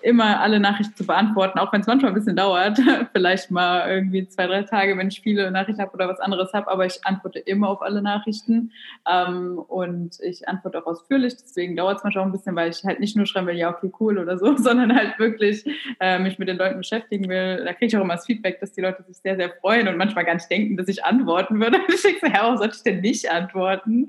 [0.00, 2.80] immer alle Nachrichten zu beantworten, auch wenn es manchmal ein bisschen dauert.
[3.12, 6.68] Vielleicht mal irgendwie zwei, drei Tage, wenn ich viele Nachrichten habe oder was anderes habe,
[6.68, 8.72] aber ich antworte immer auf alle Nachrichten
[9.08, 11.34] ähm, und ich antworte auch ausführlich.
[11.36, 13.70] Deswegen dauert es manchmal auch ein bisschen, weil ich halt nicht nur schreiben will, ja,
[13.70, 15.64] okay, cool oder so, sondern halt wirklich
[16.00, 17.64] äh, mich mit den Leuten beschäftigen will.
[17.64, 19.96] Da kriege ich auch immer das Feedback, dass die Leute sich sehr, sehr freuen und
[19.96, 21.78] manchmal gar nicht denken, dass ich antworten würde.
[21.88, 24.06] ich denke so, ja, warum sollte ich denn nicht antworten?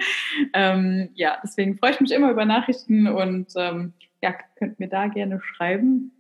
[0.54, 5.08] Ähm, ja, deswegen freue ich mich immer über Nachrichten und ähm, ja, könnt mir da
[5.08, 6.12] gerne schreiben.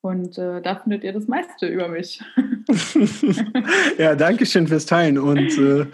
[0.00, 2.22] Und äh, da findet ihr das meiste über mich.
[3.98, 5.16] ja, danke schön fürs Teilen.
[5.16, 5.86] Und äh,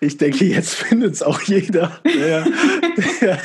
[0.00, 2.44] ich denke, jetzt findet es auch jeder, der,
[3.20, 3.38] der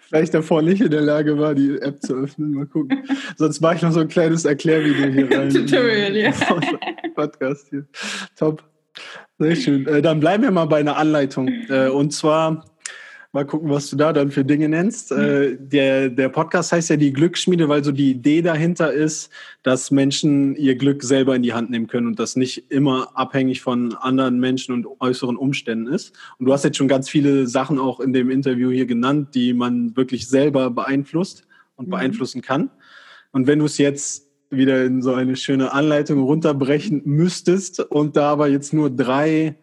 [0.00, 2.52] vielleicht davor nicht in der Lage war, die App zu öffnen.
[2.52, 3.04] Mal gucken.
[3.36, 5.50] Sonst mache ich noch so ein kleines Erklärvideo hier rein.
[5.54, 6.32] Tutorial, ja.
[7.14, 7.86] Podcast hier.
[8.36, 8.62] Top.
[9.38, 9.86] Sehr schön.
[9.86, 11.48] Äh, dann bleiben wir mal bei einer Anleitung.
[11.68, 12.66] Äh, und zwar
[13.32, 15.12] Mal gucken, was du da dann für Dinge nennst.
[15.12, 15.18] Mhm.
[15.18, 19.30] Äh, der, der Podcast heißt ja die Glücksschmiede, weil so die Idee dahinter ist,
[19.62, 23.60] dass Menschen ihr Glück selber in die Hand nehmen können und das nicht immer abhängig
[23.60, 26.12] von anderen Menschen und äußeren Umständen ist.
[26.38, 29.54] Und du hast jetzt schon ganz viele Sachen auch in dem Interview hier genannt, die
[29.54, 31.90] man wirklich selber beeinflusst und mhm.
[31.92, 32.70] beeinflussen kann.
[33.30, 38.32] Und wenn du es jetzt wieder in so eine schöne Anleitung runterbrechen müsstest und da
[38.32, 39.54] aber jetzt nur drei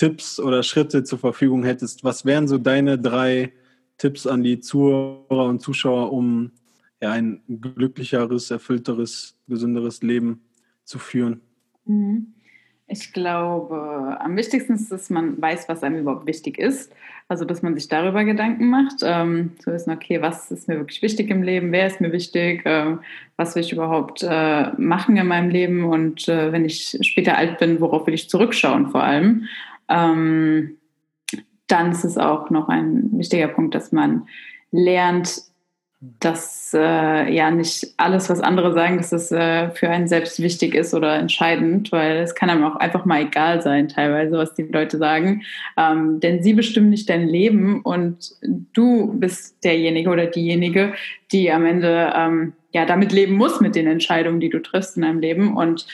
[0.00, 3.52] Tipps oder Schritte zur Verfügung hättest, was wären so deine drei
[3.98, 6.52] Tipps an die Zuhörer und Zuschauer, um
[7.02, 10.40] ja, ein glücklicheres, erfüllteres, gesünderes Leben
[10.84, 11.42] zu führen?
[11.84, 12.32] Mhm.
[12.86, 16.92] Ich glaube, am wichtigsten ist, dass man weiß, was einem überhaupt wichtig ist.
[17.28, 19.02] Also, dass man sich darüber Gedanken macht.
[19.04, 21.70] Ähm, zu wissen, okay, was ist mir wirklich wichtig im Leben?
[21.72, 22.62] Wer ist mir wichtig?
[22.64, 23.00] Ähm,
[23.36, 25.84] was will ich überhaupt äh, machen in meinem Leben?
[25.84, 29.46] Und äh, wenn ich später alt bin, worauf will ich zurückschauen vor allem?
[29.90, 30.78] Ähm,
[31.66, 34.26] dann ist es auch noch ein wichtiger Punkt, dass man
[34.72, 35.42] lernt,
[36.00, 40.74] dass äh, ja nicht alles, was andere sagen, dass es äh, für einen selbst wichtig
[40.74, 44.62] ist oder entscheidend, weil es kann einem auch einfach mal egal sein, teilweise, was die
[44.62, 45.42] Leute sagen.
[45.76, 48.30] Ähm, denn sie bestimmen nicht dein Leben und
[48.72, 50.94] du bist derjenige oder diejenige,
[51.32, 55.02] die am Ende ähm, ja damit leben muss mit den Entscheidungen, die du triffst in
[55.02, 55.54] deinem Leben.
[55.54, 55.86] Und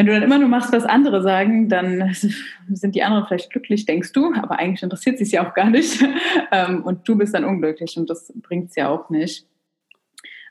[0.00, 2.14] wenn du dann immer nur machst, was andere sagen, dann
[2.70, 5.68] sind die anderen vielleicht glücklich, denkst du, aber eigentlich interessiert sie es ja auch gar
[5.68, 6.02] nicht.
[6.52, 9.46] Ähm, und du bist dann unglücklich und das bringt es ja auch nicht.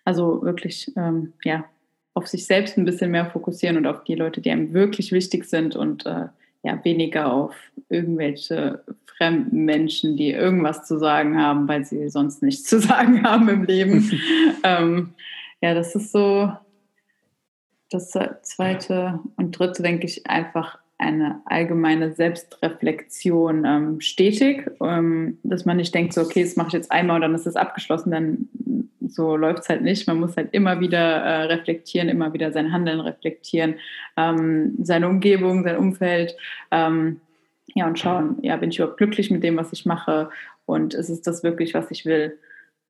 [0.06, 1.66] Also wirklich, ähm, ja,
[2.14, 5.46] auf sich selbst ein bisschen mehr fokussieren und auf die Leute, die einem wirklich wichtig
[5.46, 6.28] sind und äh,
[6.64, 7.56] ja, weniger auf
[7.90, 8.84] irgendwelche
[9.18, 13.64] fremden Menschen, die irgendwas zu sagen haben, weil sie sonst nichts zu sagen haben im
[13.64, 14.12] Leben.
[14.64, 15.14] ähm,
[15.62, 16.52] ja, das ist so
[17.90, 18.12] das
[18.44, 25.96] zweite und dritte, denke ich, einfach eine allgemeine Selbstreflexion ähm, stetig, ähm, dass man nicht
[25.96, 28.50] denkt, so, okay, das mache ich jetzt einmal und dann ist es abgeschlossen, dann
[29.08, 30.08] so läuft es halt nicht.
[30.08, 33.76] Man muss halt immer wieder äh, reflektieren, immer wieder sein Handeln reflektieren,
[34.18, 36.36] ähm, seine Umgebung, sein Umfeld,
[36.70, 37.22] ähm,
[37.76, 40.30] ja, und schauen, ja, bin ich überhaupt glücklich mit dem, was ich mache
[40.66, 42.38] und ist es das wirklich, was ich will?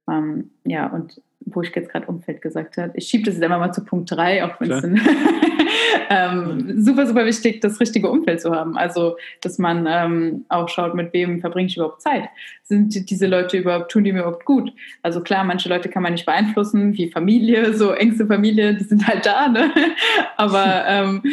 [0.09, 3.59] Ähm, ja, und wo ich jetzt gerade Umfeld gesagt habe, ich schiebe das jetzt einmal
[3.59, 4.83] mal zu Punkt 3, auch wenn es
[6.09, 8.77] ähm, super, super wichtig, das richtige Umfeld zu haben.
[8.77, 12.29] Also, dass man ähm, auch schaut, mit wem verbringe ich überhaupt Zeit.
[12.63, 14.73] Sind diese Leute überhaupt, tun die mir überhaupt gut?
[15.01, 19.07] Also klar, manche Leute kann man nicht beeinflussen, wie Familie, so engste Familie, die sind
[19.07, 19.71] halt da, ne?
[20.37, 21.23] aber, ähm,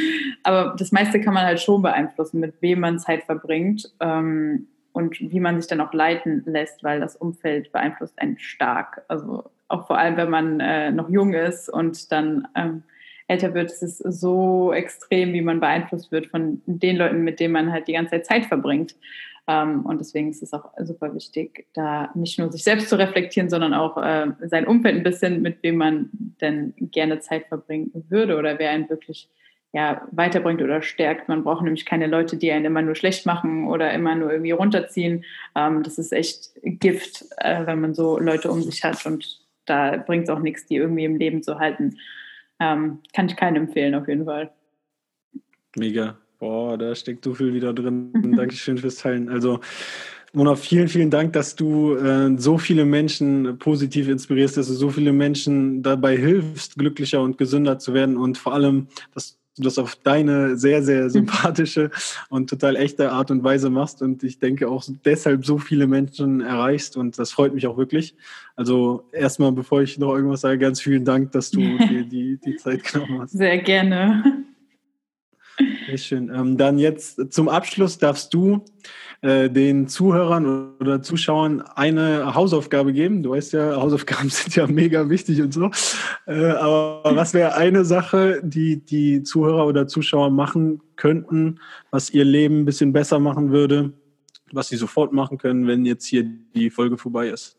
[0.42, 3.92] aber das meiste kann man halt schon beeinflussen, mit wem man Zeit verbringt.
[4.00, 9.02] Ähm, und wie man sich dann auch leiten lässt, weil das Umfeld beeinflusst einen stark.
[9.08, 12.82] Also auch vor allem, wenn man äh, noch jung ist und dann ähm,
[13.28, 17.52] älter wird, ist es so extrem, wie man beeinflusst wird von den Leuten, mit denen
[17.52, 18.96] man halt die ganze Zeit Zeit verbringt.
[19.46, 23.50] Ähm, und deswegen ist es auch super wichtig, da nicht nur sich selbst zu reflektieren,
[23.50, 26.08] sondern auch äh, sein Umfeld ein bisschen, mit wem man
[26.40, 29.28] denn gerne Zeit verbringen würde oder wer einen wirklich
[29.76, 31.28] ja, weiterbringt oder stärkt.
[31.28, 34.52] Man braucht nämlich keine Leute, die einen immer nur schlecht machen oder immer nur irgendwie
[34.52, 35.26] runterziehen.
[35.54, 39.98] Ähm, das ist echt Gift, äh, wenn man so Leute um sich hat und da
[39.98, 41.98] bringt es auch nichts, die irgendwie im Leben zu halten.
[42.58, 44.50] Ähm, kann ich keinen empfehlen, auf jeden Fall.
[45.76, 46.16] Mega.
[46.38, 48.12] Boah, da steckt so viel wieder drin.
[48.34, 49.28] Dankeschön fürs Teilen.
[49.28, 49.60] Also,
[50.32, 54.88] Mona, vielen, vielen Dank, dass du äh, so viele Menschen positiv inspirierst, dass du so
[54.88, 59.78] viele Menschen dabei hilfst, glücklicher und gesünder zu werden und vor allem, dass du das
[59.78, 61.10] auf deine sehr, sehr mhm.
[61.10, 61.90] sympathische
[62.28, 66.40] und total echte Art und Weise machst und ich denke auch deshalb so viele Menschen
[66.40, 68.14] erreichst und das freut mich auch wirklich.
[68.54, 72.56] Also erstmal, bevor ich noch irgendwas sage, ganz vielen Dank, dass du dir die, die
[72.56, 73.32] Zeit genommen hast.
[73.32, 74.44] Sehr gerne.
[75.86, 76.30] Sehr schön.
[76.34, 78.64] Ähm, dann jetzt zum Abschluss darfst du
[79.22, 83.22] äh, den Zuhörern oder Zuschauern eine Hausaufgabe geben.
[83.22, 85.70] Du weißt ja, Hausaufgaben sind ja mega wichtig und so.
[86.26, 92.24] Äh, aber was wäre eine Sache, die die Zuhörer oder Zuschauer machen könnten, was ihr
[92.24, 93.92] Leben ein bisschen besser machen würde,
[94.52, 97.56] was sie sofort machen können, wenn jetzt hier die Folge vorbei ist?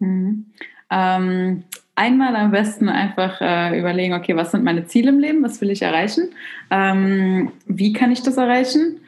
[0.00, 0.46] Mhm.
[0.90, 1.64] Ähm,
[2.00, 5.70] einmal am besten einfach äh, überlegen, okay, was sind meine Ziele im Leben, was will
[5.70, 6.30] ich erreichen,
[6.70, 9.00] ähm, wie kann ich das erreichen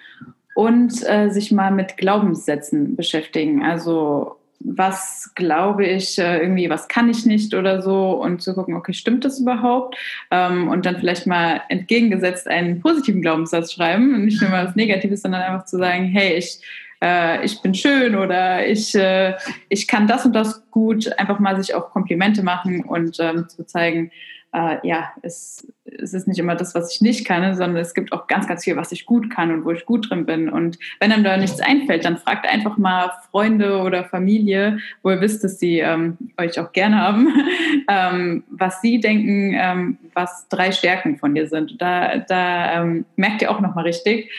[0.54, 3.64] und äh, sich mal mit Glaubenssätzen beschäftigen.
[3.64, 8.76] Also was glaube ich äh, irgendwie, was kann ich nicht oder so und zu gucken,
[8.76, 9.96] okay, stimmt das überhaupt?
[10.30, 14.76] Ähm, und dann vielleicht mal entgegengesetzt einen positiven Glaubenssatz schreiben und nicht nur mal was
[14.76, 16.60] Negatives, sondern einfach zu sagen, hey, ich
[17.02, 19.34] äh, ich bin schön oder ich, äh,
[19.68, 23.66] ich kann das und das gut, einfach mal sich auch Komplimente machen und ähm, zu
[23.66, 24.12] zeigen,
[24.54, 28.12] äh, ja, es, es ist nicht immer das, was ich nicht kann, sondern es gibt
[28.12, 30.50] auch ganz, ganz viel, was ich gut kann und wo ich gut drin bin.
[30.50, 35.22] Und wenn einem da nichts einfällt, dann fragt einfach mal Freunde oder Familie, wo ihr
[35.22, 37.32] wisst, dass sie ähm, euch auch gerne haben,
[37.88, 41.80] ähm, was sie denken, ähm, was drei Stärken von dir sind.
[41.80, 44.30] Da, da ähm, merkt ihr auch nochmal richtig,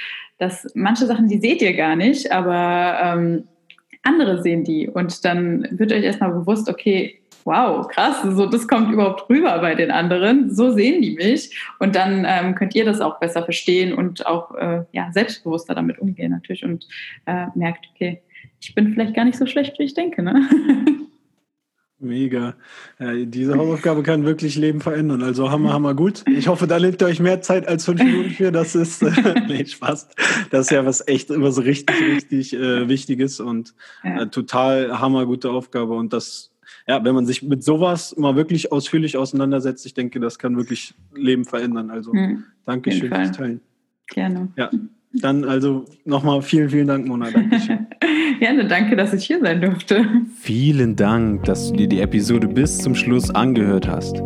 [0.43, 3.47] dass manche Sachen, die seht ihr gar nicht, aber ähm,
[4.03, 4.89] andere sehen die.
[4.89, 9.75] Und dann wird euch erstmal bewusst, okay, wow, krass, so das kommt überhaupt rüber bei
[9.75, 13.93] den anderen, so sehen die mich und dann ähm, könnt ihr das auch besser verstehen
[13.93, 16.87] und auch äh, ja, selbstbewusster damit umgehen natürlich und
[17.25, 18.21] äh, merkt, okay,
[18.61, 20.23] ich bin vielleicht gar nicht so schlecht, wie ich denke.
[20.23, 20.41] Ne?
[22.03, 22.55] Mega.
[22.99, 25.23] Ja, diese Hausaufgabe kann wirklich Leben verändern.
[25.23, 26.23] Also hammer, hammer gut.
[26.27, 28.51] Ich hoffe, da nehmt ihr euch mehr Zeit als fünf Minuten für.
[28.51, 29.11] Das ist, äh,
[29.47, 30.09] nee, Spaß.
[30.51, 33.73] Das ist ja was echt, was richtig, richtig äh, Wichtiges und
[34.03, 35.93] äh, total hammer gute Aufgabe.
[35.93, 36.53] Und das
[36.87, 40.93] ja, wenn man sich mit sowas mal wirklich ausführlich auseinandersetzt, ich denke, das kann wirklich
[41.13, 41.89] Leben verändern.
[41.89, 43.61] Also hm, danke schön fürs Teilen.
[44.07, 44.49] Gerne.
[44.57, 44.69] Ja,
[45.13, 47.31] dann also nochmal vielen, vielen Dank, Mona.
[47.31, 47.82] Dankeschön.
[48.43, 50.05] Gerne, danke, dass ich hier sein durfte.
[50.41, 54.21] Vielen Dank, dass du dir die Episode bis zum Schluss angehört hast.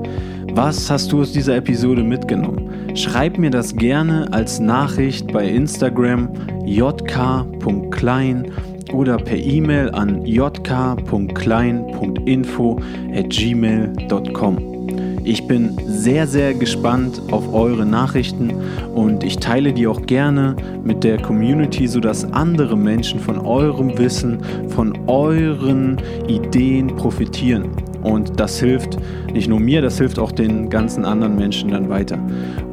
[0.53, 2.97] Was hast du aus dieser Episode mitgenommen?
[2.97, 6.29] Schreib mir das gerne als Nachricht bei Instagram
[6.65, 8.51] jk.klein
[8.91, 12.81] oder per E-Mail an jk.klein.info
[13.13, 14.76] at gmail.com.
[15.23, 18.53] Ich bin sehr, sehr gespannt auf eure Nachrichten
[18.95, 24.39] und ich teile die auch gerne mit der Community, sodass andere Menschen von eurem Wissen,
[24.69, 27.69] von euren Ideen profitieren.
[28.03, 28.97] Und das hilft
[29.33, 32.17] nicht nur mir, das hilft auch den ganzen anderen Menschen dann weiter.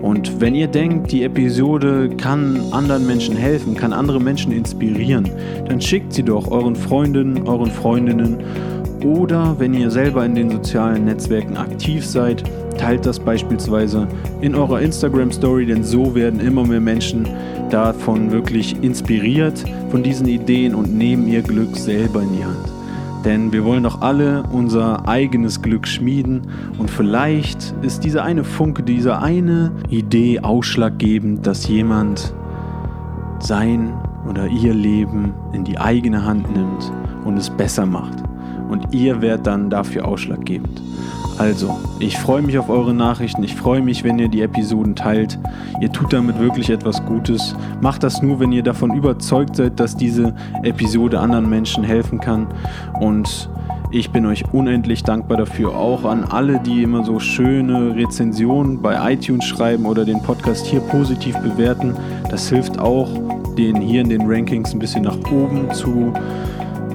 [0.00, 5.28] Und wenn ihr denkt, die Episode kann anderen Menschen helfen, kann andere Menschen inspirieren,
[5.66, 8.38] dann schickt sie doch euren Freundinnen, euren Freundinnen
[9.04, 12.42] oder wenn ihr selber in den sozialen Netzwerken aktiv seid,
[12.78, 14.08] teilt das beispielsweise
[14.40, 17.28] in eurer Instagram Story, denn so werden immer mehr Menschen
[17.70, 22.72] davon wirklich inspiriert von diesen Ideen und nehmen ihr Glück selber in die Hand.
[23.24, 26.42] Denn wir wollen doch alle unser eigenes Glück schmieden
[26.78, 32.34] und vielleicht ist diese eine Funke, diese eine Idee ausschlaggebend, dass jemand
[33.38, 33.94] sein
[34.28, 36.92] oder ihr Leben in die eigene Hand nimmt
[37.24, 38.24] und es besser macht
[38.68, 40.82] und ihr werdet dann dafür ausschlaggebend.
[41.36, 43.42] Also, ich freue mich auf eure Nachrichten.
[43.42, 45.38] Ich freue mich, wenn ihr die Episoden teilt.
[45.80, 47.56] Ihr tut damit wirklich etwas Gutes.
[47.80, 52.46] Macht das nur, wenn ihr davon überzeugt seid, dass diese Episode anderen Menschen helfen kann.
[53.00, 53.50] Und
[53.90, 55.76] ich bin euch unendlich dankbar dafür.
[55.76, 60.80] Auch an alle, die immer so schöne Rezensionen bei iTunes schreiben oder den Podcast hier
[60.80, 61.96] positiv bewerten.
[62.30, 63.08] Das hilft auch,
[63.56, 66.12] den hier in den Rankings ein bisschen nach oben zu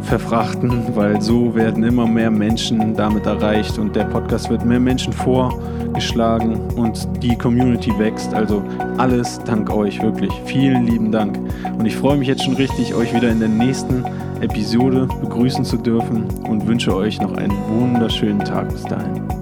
[0.10, 5.14] verfrachten, weil so werden immer mehr Menschen damit erreicht und der Podcast wird mehr Menschen
[5.14, 8.34] vorgeschlagen und die Community wächst.
[8.34, 8.64] Also
[8.98, 10.32] alles dank euch, wirklich.
[10.46, 11.38] Vielen lieben Dank.
[11.78, 14.04] Und ich freue mich jetzt schon richtig, euch wieder in der nächsten
[14.42, 19.39] Episode begrüßen zu dürfen und wünsche euch noch einen wunderschönen Tag bis dahin.